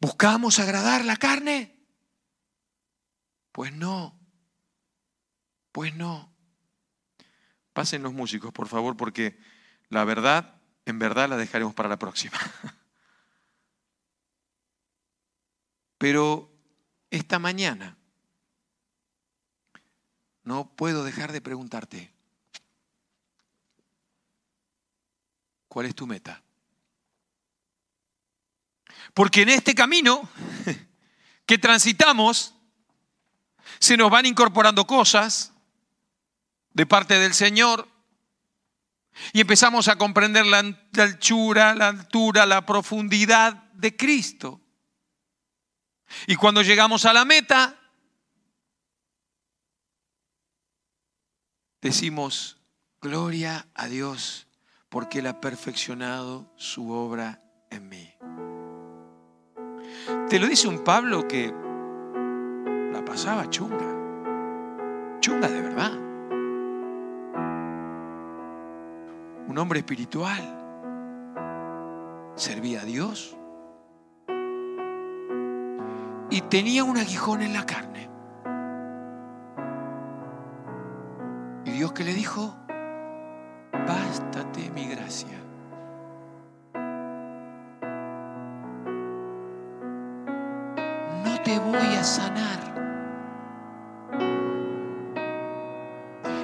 ¿Buscamos 0.00 0.58
agradar 0.58 1.04
la 1.04 1.16
carne? 1.16 1.74
Pues 3.52 3.72
no, 3.72 4.18
pues 5.72 5.94
no. 5.94 6.32
Pasen 7.72 8.02
los 8.02 8.12
músicos, 8.12 8.52
por 8.52 8.68
favor, 8.68 8.96
porque 8.96 9.38
la 9.88 10.04
verdad, 10.04 10.60
en 10.84 10.98
verdad, 10.98 11.28
la 11.28 11.36
dejaremos 11.36 11.74
para 11.74 11.88
la 11.88 11.98
próxima. 11.98 12.38
Pero 15.98 16.55
esta 17.10 17.38
mañana 17.38 17.96
no 20.44 20.74
puedo 20.76 21.04
dejar 21.04 21.32
de 21.32 21.40
preguntarte, 21.40 22.12
¿cuál 25.68 25.86
es 25.86 25.94
tu 25.94 26.06
meta? 26.06 26.42
Porque 29.12 29.42
en 29.42 29.48
este 29.48 29.74
camino 29.74 30.28
que 31.46 31.58
transitamos 31.58 32.54
se 33.78 33.96
nos 33.96 34.10
van 34.10 34.26
incorporando 34.26 34.86
cosas, 34.86 35.52
de 36.76 36.84
parte 36.84 37.18
del 37.18 37.32
Señor. 37.32 37.88
Y 39.32 39.40
empezamos 39.40 39.88
a 39.88 39.96
comprender 39.96 40.44
la 40.44 40.58
anchura, 40.58 41.74
la 41.74 41.88
altura, 41.88 42.44
la 42.44 42.66
profundidad 42.66 43.54
de 43.72 43.96
Cristo. 43.96 44.60
Y 46.26 46.36
cuando 46.36 46.62
llegamos 46.62 47.04
a 47.04 47.12
la 47.12 47.24
meta, 47.24 47.76
decimos, 51.80 52.58
gloria 53.00 53.66
a 53.74 53.86
Dios, 53.86 54.46
porque 54.88 55.18
Él 55.18 55.26
ha 55.26 55.40
perfeccionado 55.40 56.52
su 56.56 56.90
obra 56.90 57.42
en 57.70 57.88
mí. 57.88 58.14
Te 60.28 60.38
lo 60.38 60.46
dice 60.46 60.68
un 60.68 60.84
Pablo 60.84 61.26
que 61.26 61.52
la 62.92 63.04
pasaba 63.04 63.48
chunga, 63.50 65.20
chunga 65.20 65.48
de 65.48 65.60
verdad. 65.60 66.06
un 69.56 69.60
hombre 69.60 69.78
espiritual, 69.78 70.42
servía 72.34 72.82
a 72.82 72.84
Dios 72.84 73.34
y 76.30 76.40
tenía 76.42 76.84
un 76.84 76.96
aguijón 76.96 77.42
en 77.42 77.52
la 77.52 77.64
carne. 77.64 78.08
Y 81.64 81.70
Dios 81.70 81.92
que 81.92 82.04
le 82.04 82.14
dijo, 82.14 82.54
bástate 83.72 84.70
mi 84.70 84.86
gracia. 84.88 85.38
No 91.24 91.42
te 91.42 91.58
voy 91.58 91.96
a 91.98 92.04
sanar. 92.04 92.56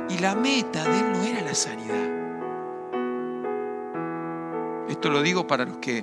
Y 0.08 0.18
la 0.18 0.34
meta 0.34 0.84
de 0.84 0.98
él 1.00 1.12
no 1.12 1.22
era 1.22 1.40
la 1.40 1.54
sanidad. 1.54 2.22
Esto 4.88 5.08
lo 5.10 5.22
digo 5.22 5.46
para 5.46 5.64
los 5.64 5.78
que 5.78 6.02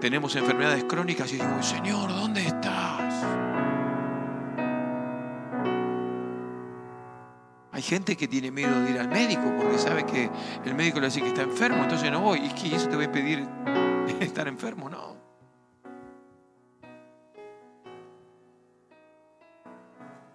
tenemos 0.00 0.36
enfermedades 0.36 0.84
crónicas 0.84 1.32
y 1.32 1.36
digo, 1.36 1.62
Señor, 1.62 2.10
¿dónde 2.10 2.46
estás? 2.46 3.07
Hay 7.78 7.82
gente 7.82 8.16
que 8.16 8.26
tiene 8.26 8.50
miedo 8.50 8.80
de 8.80 8.90
ir 8.90 8.98
al 8.98 9.06
médico 9.06 9.54
porque 9.56 9.78
sabe 9.78 10.04
que 10.04 10.28
el 10.64 10.74
médico 10.74 10.98
le 10.98 11.06
dice 11.06 11.20
que 11.20 11.28
está 11.28 11.42
enfermo, 11.42 11.84
entonces 11.84 12.10
no 12.10 12.22
voy. 12.22 12.40
¿Y 12.44 12.48
que 12.48 12.74
eso 12.74 12.88
te 12.88 12.96
va 12.96 13.02
a 13.02 13.04
impedir 13.04 13.46
estar 14.20 14.48
enfermo? 14.48 14.90
No. 14.90 15.16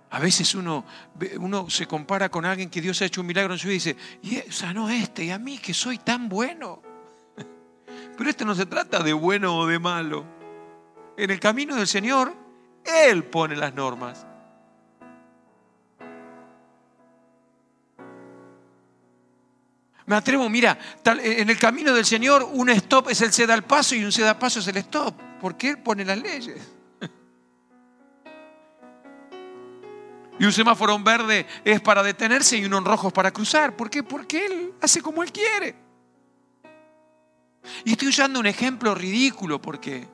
A 0.10 0.20
veces 0.20 0.56
uno, 0.56 0.86
uno 1.42 1.70
se 1.70 1.86
compara 1.86 2.30
con 2.30 2.46
alguien 2.46 2.70
que 2.70 2.80
Dios 2.80 3.02
ha 3.02 3.06
hecho 3.08 3.20
un 3.20 3.28
milagro 3.28 3.52
en 3.52 3.60
su 3.60 3.68
vida 3.68 3.74
y 3.74 3.80
dice, 3.80 3.98
y 4.22 4.50
sanó 4.50 4.90
este, 4.90 5.26
y 5.26 5.32
a 5.32 5.38
mí 5.38 5.58
que 5.58 5.74
soy 5.74 5.98
tan 5.98 6.30
bueno. 6.30 6.82
Pero 8.18 8.30
esto 8.30 8.46
no 8.46 8.56
se 8.56 8.68
trata 8.68 9.04
de 9.04 9.12
bueno 9.12 9.58
o 9.58 9.68
de 9.68 9.80
malo. 9.80 10.24
En 11.18 11.30
el 11.30 11.42
camino 11.42 11.76
del 11.76 11.88
Señor, 11.88 12.34
Él 12.86 13.26
pone 13.26 13.58
las 13.58 13.74
normas. 13.74 14.28
Me 20.06 20.16
atrevo, 20.16 20.50
mira, 20.50 20.78
en 21.06 21.50
el 21.50 21.58
camino 21.58 21.94
del 21.94 22.06
Señor 22.06 22.48
un 22.52 22.70
stop 22.70 23.10
es 23.10 23.22
el 23.22 23.32
ceda 23.32 23.54
al 23.54 23.64
paso 23.64 23.96
y 23.96 24.04
un 24.04 24.12
ceda 24.12 24.32
al 24.32 24.38
paso 24.38 24.60
es 24.60 24.68
el 24.68 24.78
stop, 24.78 25.16
porque 25.40 25.70
Él 25.70 25.78
pone 25.80 26.04
las 26.04 26.18
leyes. 26.18 26.62
Y 30.40 30.46
un 30.46 30.52
semáforo 30.52 30.96
en 30.96 31.04
verde 31.04 31.46
es 31.64 31.80
para 31.80 32.02
detenerse 32.02 32.58
y 32.58 32.66
uno 32.66 32.80
en 32.80 32.86
rojo 32.86 33.10
es 33.10 33.14
para 33.14 33.32
cruzar. 33.32 33.76
¿Por 33.76 33.90
qué? 33.90 34.02
Porque 34.02 34.46
Él 34.46 34.74
hace 34.82 35.00
como 35.00 35.22
Él 35.22 35.32
quiere. 35.32 35.76
Y 37.86 37.92
estoy 37.92 38.08
usando 38.10 38.40
un 38.40 38.48
ejemplo 38.48 38.96
ridículo 38.96 39.62
porque 39.62 40.08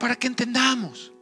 para 0.00 0.16
que 0.16 0.26
entendamos 0.26 1.12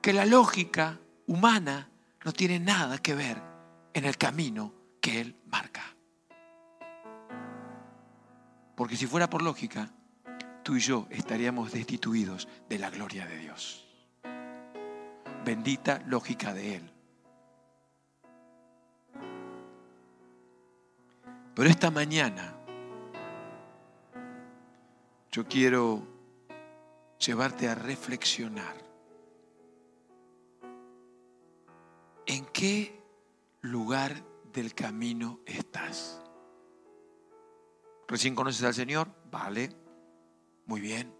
que 0.00 0.12
la 0.12 0.24
lógica 0.24 1.00
humana 1.26 1.89
no 2.24 2.32
tiene 2.32 2.58
nada 2.60 2.98
que 2.98 3.14
ver 3.14 3.40
en 3.94 4.04
el 4.04 4.16
camino 4.16 4.74
que 5.00 5.20
Él 5.20 5.36
marca. 5.46 5.82
Porque 8.76 8.96
si 8.96 9.06
fuera 9.06 9.28
por 9.28 9.42
lógica, 9.42 9.90
tú 10.62 10.76
y 10.76 10.80
yo 10.80 11.06
estaríamos 11.10 11.72
destituidos 11.72 12.48
de 12.68 12.78
la 12.78 12.90
gloria 12.90 13.26
de 13.26 13.38
Dios. 13.38 13.86
Bendita 15.44 16.02
lógica 16.06 16.54
de 16.54 16.76
Él. 16.76 16.92
Pero 21.54 21.68
esta 21.68 21.90
mañana 21.90 22.54
yo 25.30 25.46
quiero 25.46 26.06
llevarte 27.18 27.68
a 27.68 27.74
reflexionar. 27.74 28.89
¿En 32.30 32.46
qué 32.46 32.96
lugar 33.62 34.24
del 34.52 34.72
camino 34.72 35.40
estás? 35.46 36.22
¿Recién 38.06 38.36
conoces 38.36 38.62
al 38.62 38.72
Señor? 38.72 39.12
Vale, 39.32 39.68
muy 40.66 40.80
bien. 40.80 41.12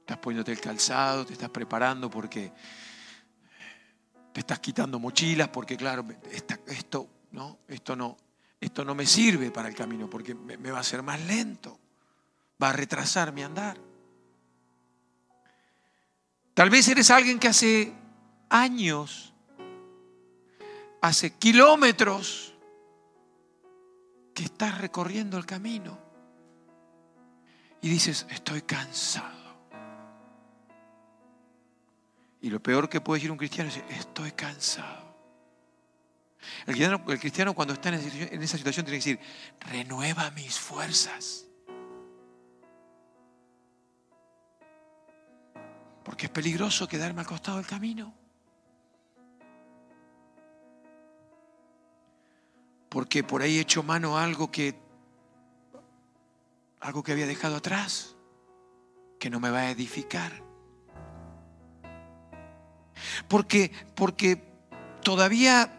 Estás 0.00 0.18
poniéndote 0.18 0.52
el 0.52 0.60
calzado, 0.60 1.24
te 1.24 1.32
estás 1.32 1.48
preparando 1.48 2.10
porque 2.10 2.52
te 4.34 4.40
estás 4.40 4.58
quitando 4.58 4.98
mochilas 4.98 5.48
porque 5.48 5.78
claro, 5.78 6.04
esto, 6.66 7.08
¿no? 7.30 7.60
esto, 7.68 7.96
no, 7.96 8.18
esto 8.60 8.84
no 8.84 8.94
me 8.94 9.06
sirve 9.06 9.50
para 9.50 9.70
el 9.70 9.74
camino 9.74 10.10
porque 10.10 10.34
me, 10.34 10.58
me 10.58 10.70
va 10.70 10.76
a 10.76 10.82
hacer 10.82 11.02
más 11.02 11.22
lento, 11.22 11.80
va 12.62 12.68
a 12.68 12.74
retrasar 12.74 13.32
mi 13.32 13.42
andar. 13.42 13.78
Tal 16.52 16.68
vez 16.68 16.86
eres 16.88 17.10
alguien 17.10 17.38
que 17.38 17.48
hace 17.48 17.94
años, 18.50 19.32
hace 21.00 21.34
kilómetros, 21.34 22.54
que 24.34 24.44
estás 24.44 24.78
recorriendo 24.78 25.36
el 25.36 25.44
camino 25.44 25.98
y 27.80 27.88
dices, 27.88 28.24
estoy 28.30 28.62
cansado. 28.62 29.36
Y 32.40 32.50
lo 32.50 32.62
peor 32.62 32.88
que 32.88 33.00
puede 33.00 33.18
decir 33.18 33.32
un 33.32 33.38
cristiano 33.38 33.68
es, 33.68 33.82
estoy 33.98 34.30
cansado. 34.32 35.08
El 36.66 37.18
cristiano, 37.18 37.52
cuando 37.52 37.74
está 37.74 37.88
en 37.88 38.42
esa 38.42 38.56
situación 38.56 38.86
tiene 38.86 39.00
que 39.00 39.10
decir, 39.10 39.20
renueva 39.58 40.30
mis 40.30 40.56
fuerzas. 40.56 41.46
Porque 46.04 46.26
es 46.26 46.30
peligroso 46.30 46.86
quedarme 46.86 47.22
al 47.22 47.26
costado 47.26 47.56
del 47.56 47.66
camino. 47.66 48.14
Porque 52.88 53.22
por 53.22 53.42
ahí 53.42 53.58
he 53.58 53.60
hecho 53.60 53.82
mano 53.82 54.16
a 54.16 54.24
algo 54.24 54.50
que 54.50 54.88
algo 56.80 57.02
que 57.02 57.12
había 57.12 57.26
dejado 57.26 57.56
atrás, 57.56 58.16
que 59.18 59.30
no 59.30 59.40
me 59.40 59.50
va 59.50 59.60
a 59.60 59.70
edificar. 59.70 60.32
Porque, 63.26 63.72
porque 63.94 64.42
todavía 65.02 65.72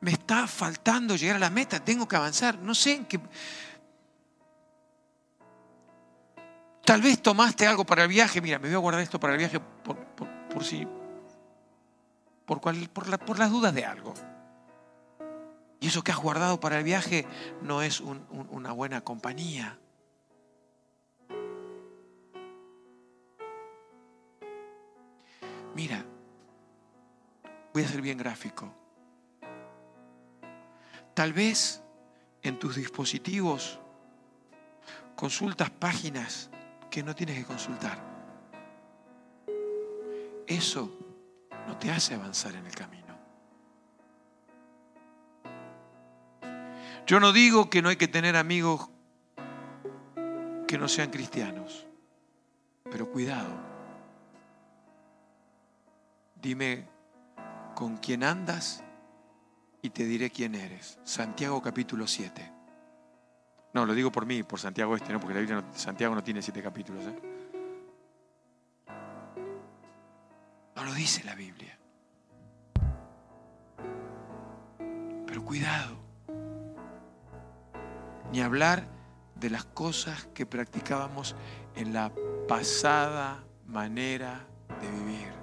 me 0.00 0.12
está 0.12 0.46
faltando 0.46 1.16
llegar 1.16 1.36
a 1.36 1.40
la 1.40 1.50
meta, 1.50 1.84
tengo 1.84 2.08
que 2.08 2.16
avanzar. 2.16 2.58
No 2.58 2.74
sé 2.74 2.94
en 2.94 3.04
qué. 3.06 3.20
Tal 6.84 7.02
vez 7.02 7.22
tomaste 7.22 7.66
algo 7.66 7.84
para 7.84 8.02
el 8.02 8.08
viaje. 8.08 8.40
Mira, 8.40 8.58
me 8.58 8.68
voy 8.68 8.74
a 8.74 8.78
guardar 8.78 9.02
esto 9.02 9.20
para 9.20 9.34
el 9.34 9.38
viaje 9.38 9.60
por, 9.60 10.64
si. 10.64 10.86
Por, 12.44 12.60
por 12.60 13.38
las 13.38 13.50
dudas 13.50 13.72
de 13.72 13.84
algo. 13.84 14.12
Y 15.80 15.86
eso 15.88 16.04
que 16.04 16.12
has 16.12 16.18
guardado 16.18 16.60
para 16.60 16.78
el 16.78 16.84
viaje 16.84 17.26
no 17.62 17.82
es 17.82 18.00
una 18.00 18.72
buena 18.72 19.00
compañía. 19.00 19.78
Mira, 25.74 26.04
voy 27.72 27.82
a 27.82 27.88
ser 27.88 28.02
bien 28.02 28.18
gráfico. 28.18 28.74
Tal 31.14 31.32
vez 31.32 31.82
en 32.42 32.58
tus 32.58 32.76
dispositivos 32.76 33.80
consultas 35.16 35.70
páginas 35.70 36.50
que 36.90 37.02
no 37.02 37.14
tienes 37.14 37.38
que 37.38 37.44
consultar. 37.44 37.98
Eso 40.46 40.90
no 41.66 41.78
te 41.78 41.90
hace 41.90 42.14
avanzar 42.14 42.54
en 42.54 42.66
el 42.66 42.74
camino. 42.74 43.09
Yo 47.06 47.20
no 47.20 47.32
digo 47.32 47.70
que 47.70 47.82
no 47.82 47.88
hay 47.88 47.96
que 47.96 48.08
tener 48.08 48.36
amigos 48.36 48.88
que 50.66 50.78
no 50.78 50.88
sean 50.88 51.10
cristianos, 51.10 51.86
pero 52.90 53.10
cuidado. 53.10 53.50
Dime 56.40 56.86
con 57.74 57.96
quién 57.96 58.22
andas 58.22 58.84
y 59.82 59.90
te 59.90 60.04
diré 60.04 60.30
quién 60.30 60.54
eres. 60.54 60.98
Santiago 61.02 61.60
capítulo 61.60 62.06
7. 62.06 62.52
No, 63.72 63.86
lo 63.86 63.94
digo 63.94 64.10
por 64.10 64.26
mí, 64.26 64.42
por 64.42 64.58
Santiago 64.58 64.96
este, 64.96 65.12
no, 65.12 65.20
porque 65.20 65.34
la 65.34 65.40
Biblia 65.40 65.64
Santiago 65.72 66.14
no 66.14 66.22
tiene 66.22 66.42
siete 66.42 66.62
capítulos. 66.62 67.04
¿eh? 67.04 67.18
No 70.76 70.84
lo 70.84 70.94
dice 70.94 71.22
la 71.24 71.34
Biblia. 71.34 71.78
Pero 75.26 75.44
cuidado 75.44 75.99
ni 78.32 78.40
hablar 78.40 78.86
de 79.34 79.50
las 79.50 79.64
cosas 79.64 80.28
que 80.34 80.46
practicábamos 80.46 81.34
en 81.74 81.92
la 81.92 82.12
pasada 82.48 83.42
manera 83.66 84.46
de 84.80 84.90
vivir. 84.90 85.40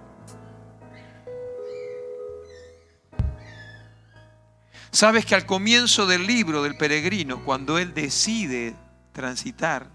Sabes 4.92 5.26
que 5.26 5.36
al 5.36 5.46
comienzo 5.46 6.08
del 6.08 6.26
libro 6.26 6.64
del 6.64 6.78
peregrino, 6.78 7.44
cuando 7.44 7.78
él 7.78 7.94
decide 7.94 8.76
transitar 9.12 9.90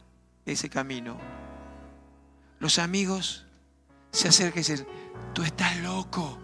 ese 0.47 0.69
camino, 0.69 1.19
los 2.61 2.79
amigos 2.79 3.47
se 4.11 4.29
acercan 4.29 4.59
y 4.59 4.67
dicen, 4.67 4.87
tú 5.33 5.43
estás 5.43 5.77
loco, 5.79 6.39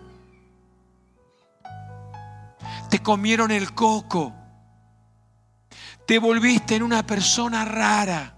te 2.90 3.00
comieron 3.00 3.50
el 3.50 3.74
coco 3.74 4.34
te 6.08 6.18
volviste 6.18 6.74
en 6.74 6.82
una 6.82 7.06
persona 7.06 7.66
rara. 7.66 8.34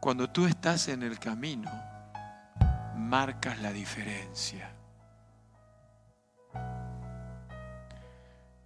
Cuando 0.00 0.30
tú 0.30 0.46
estás 0.46 0.86
en 0.86 1.02
el 1.02 1.18
camino, 1.18 1.68
marcas 2.94 3.60
la 3.60 3.72
diferencia. 3.72 4.72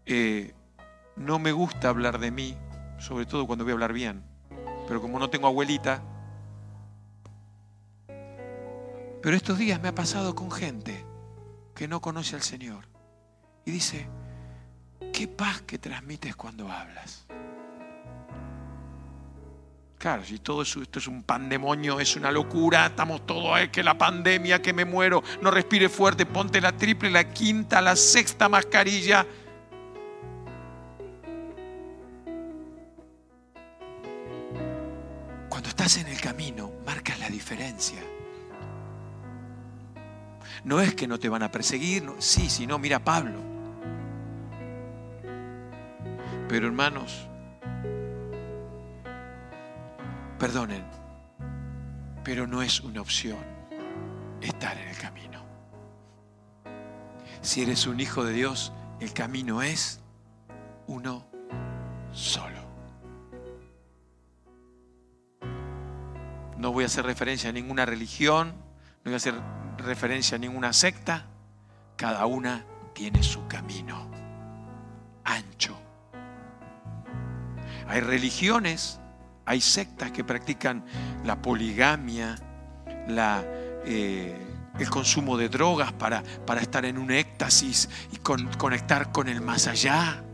Eh, 0.05 0.55
no 1.17 1.39
me 1.39 1.53
gusta 1.53 1.89
hablar 1.89 2.19
de 2.19 2.31
mí, 2.31 2.55
sobre 2.99 3.25
todo 3.25 3.47
cuando 3.47 3.65
voy 3.65 3.71
a 3.71 3.75
hablar 3.77 3.95
bien, 3.95 4.23
pero 4.87 5.01
como 5.01 5.19
no 5.19 5.31
tengo 5.31 5.47
abuelita, 5.47 6.03
pero 9.23 9.35
estos 9.35 9.57
días 9.57 9.81
me 9.81 9.89
ha 9.89 9.95
pasado 9.95 10.35
con 10.35 10.51
gente 10.51 11.14
que 11.75 11.89
no 11.89 12.01
conoce 12.01 12.37
al 12.37 12.43
Señor. 12.43 12.87
Y 13.65 13.71
dice, 13.73 14.07
qué 15.13 15.29
paz 15.29 15.63
que 15.63 15.79
transmites 15.79 16.37
cuando 16.37 16.71
hablas. 16.71 17.27
Claro, 19.99 20.23
si 20.23 20.39
todo 20.39 20.63
esto 20.63 20.99
es 20.99 21.07
un 21.07 21.23
pandemonio, 21.23 21.99
es 21.99 22.15
una 22.15 22.31
locura, 22.31 22.87
estamos 22.87 23.25
todos, 23.25 23.59
es 23.59 23.71
que 23.71 23.83
la 23.83 23.97
pandemia, 23.97 24.61
que 24.61 24.75
me 24.75 24.85
muero, 24.85 25.23
no 25.41 25.51
respire 25.51 25.89
fuerte, 25.89 26.27
ponte 26.27 26.61
la 26.61 26.73
triple, 26.77 27.11
la 27.11 27.33
quinta, 27.33 27.81
la 27.81 27.97
sexta 27.97 28.51
mascarilla. 28.51 29.27
Cuando 35.49 35.71
estás 35.71 35.97
en 35.97 36.09
el 36.09 36.21
camino, 36.21 36.71
marcas 36.85 37.19
la 37.19 37.31
diferencia. 37.31 38.03
No 40.65 40.81
es 40.81 40.95
que 40.95 41.07
no 41.07 41.19
te 41.19 41.29
van 41.29 41.43
a 41.43 41.51
perseguir, 41.51 42.11
sí, 42.19 42.49
si 42.49 42.67
no, 42.67 42.79
mira 42.79 42.99
Pablo. 42.99 43.39
Pero 46.49 46.67
hermanos, 46.67 47.29
perdonen, 50.39 50.85
pero 52.23 52.47
no 52.47 52.63
es 52.63 52.81
una 52.81 53.03
opción 53.03 53.39
estar 54.41 54.77
en 54.79 54.89
el 54.89 54.97
camino. 54.97 55.43
Si 57.43 57.63
eres 57.63 57.87
un 57.87 58.01
hijo 58.01 58.25
de 58.25 58.33
Dios, 58.33 58.73
el 59.01 59.13
camino 59.13 59.63
es 59.63 60.01
uno 60.87 61.27
solo. 62.13 62.65
No 66.57 66.73
voy 66.73 66.85
a 66.85 66.87
hacer 66.87 67.05
referencia 67.05 67.51
a 67.51 67.53
ninguna 67.53 67.85
religión, 67.85 68.49
no 68.49 69.05
voy 69.05 69.15
a 69.15 69.17
hacer 69.17 69.35
referencia 69.85 70.37
a 70.37 70.39
ninguna 70.39 70.73
secta, 70.73 71.27
cada 71.97 72.27
una 72.27 72.65
tiene 72.93 73.23
su 73.23 73.47
camino 73.47 74.11
ancho. 75.25 75.77
Hay 77.89 78.01
religiones, 78.01 79.01
hay 79.45 79.61
sectas 79.61 80.11
que 80.11 80.25
practican 80.25 80.85
la 81.25 81.41
poligamia, 81.41 82.37
la, 83.09 83.45
eh, 83.85 84.37
el 84.79 84.91
consumo 84.91 85.37
de 85.37 85.49
drogas 85.49 85.93
para, 85.93 86.23
para, 86.47 86.61
estar 86.61 86.85
en 86.85 86.99
un 86.99 87.11
éxtasis 87.11 87.89
y 88.13 88.17
conectar 88.19 89.13
con 89.13 89.29
el 89.29 89.41
más 89.41 89.67
allá. 89.67 90.25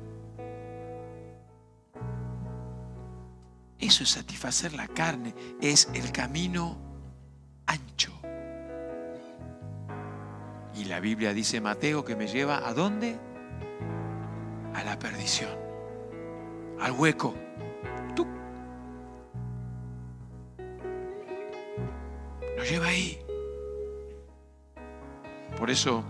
Eso 3.78 4.04
es 4.04 4.10
satisfacer 4.10 4.74
la 4.74 4.86
carne, 4.88 5.34
es 5.60 5.88
el 5.94 6.12
camino 6.12 6.78
ancho. 7.66 8.19
Y 10.80 10.86
la 10.86 10.98
Biblia 10.98 11.34
dice 11.34 11.60
Mateo 11.60 12.06
que 12.06 12.16
me 12.16 12.26
lleva 12.26 12.66
a 12.66 12.72
dónde? 12.72 13.18
A 14.72 14.82
la 14.82 14.98
perdición, 14.98 15.50
al 16.80 16.92
hueco. 16.92 17.34
Tú 18.16 18.26
Nos 22.56 22.70
lleva 22.70 22.86
ahí. 22.86 23.18
Por 25.58 25.68
eso 25.68 26.02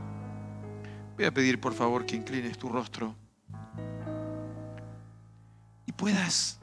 voy 1.17 1.25
a 1.25 1.35
pedir 1.35 1.61
por 1.61 1.75
favor 1.75 2.07
que 2.07 2.15
inclines 2.15 2.57
tu 2.57 2.69
rostro 2.69 3.17
y 5.85 5.91
puedas, 5.91 6.61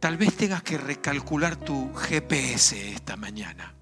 tal 0.00 0.16
vez 0.16 0.36
tengas 0.36 0.64
que 0.64 0.78
recalcular 0.78 1.54
tu 1.54 1.94
GPS 1.94 2.92
esta 2.92 3.16
mañana. 3.16 3.76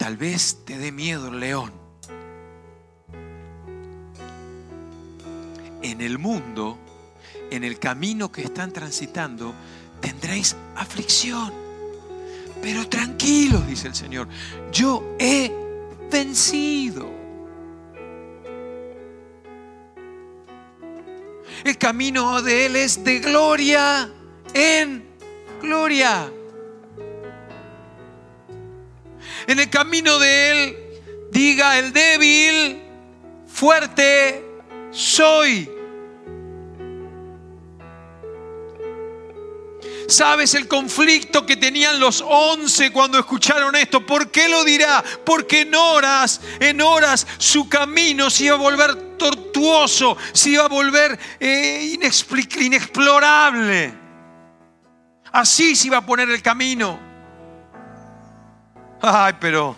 Tal 0.00 0.16
vez 0.16 0.60
te 0.64 0.78
dé 0.78 0.92
miedo 0.92 1.28
el 1.28 1.40
león. 1.40 1.70
En 5.82 6.00
el 6.00 6.18
mundo, 6.18 6.78
en 7.50 7.64
el 7.64 7.78
camino 7.78 8.32
que 8.32 8.40
están 8.40 8.72
transitando, 8.72 9.52
tendréis 10.00 10.56
aflicción. 10.74 11.52
Pero 12.62 12.88
tranquilos, 12.88 13.66
dice 13.66 13.88
el 13.88 13.94
Señor, 13.94 14.26
yo 14.72 15.16
he 15.18 15.52
vencido. 16.10 17.06
El 21.62 21.76
camino 21.76 22.40
de 22.40 22.64
Él 22.64 22.76
es 22.76 23.04
de 23.04 23.18
gloria 23.18 24.10
en 24.54 25.04
gloria. 25.60 26.32
En 29.50 29.58
el 29.58 29.68
camino 29.68 30.20
de 30.20 30.50
Él, 30.52 30.76
diga 31.32 31.76
el 31.80 31.92
débil, 31.92 32.80
fuerte 33.48 34.44
soy. 34.92 35.68
¿Sabes 40.06 40.54
el 40.54 40.68
conflicto 40.68 41.44
que 41.44 41.56
tenían 41.56 41.98
los 41.98 42.22
once 42.24 42.92
cuando 42.92 43.18
escucharon 43.18 43.74
esto? 43.74 44.06
¿Por 44.06 44.30
qué 44.30 44.48
lo 44.48 44.62
dirá? 44.62 45.02
Porque 45.26 45.62
en 45.62 45.74
horas, 45.74 46.40
en 46.60 46.80
horas 46.80 47.26
su 47.38 47.68
camino 47.68 48.30
se 48.30 48.44
iba 48.44 48.54
a 48.54 48.58
volver 48.58 49.16
tortuoso, 49.18 50.16
se 50.32 50.50
iba 50.50 50.66
a 50.66 50.68
volver 50.68 51.18
eh, 51.40 51.96
inexplorable. 52.56 53.94
Así 55.32 55.74
se 55.74 55.88
iba 55.88 55.96
a 55.96 56.06
poner 56.06 56.30
el 56.30 56.40
camino. 56.40 57.09
Ay, 59.02 59.34
pero 59.40 59.74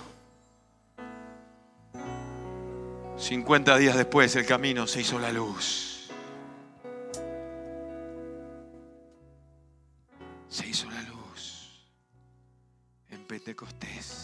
50 3.16 3.78
días 3.78 3.96
después 3.96 4.34
el 4.34 4.44
camino 4.44 4.86
se 4.88 5.02
hizo 5.02 5.18
la 5.20 5.30
luz. 5.30 6.10
Se 10.48 10.66
hizo 10.66 10.90
la 10.90 11.02
luz 11.02 11.86
en 13.10 13.24
Pentecostés. 13.24 14.21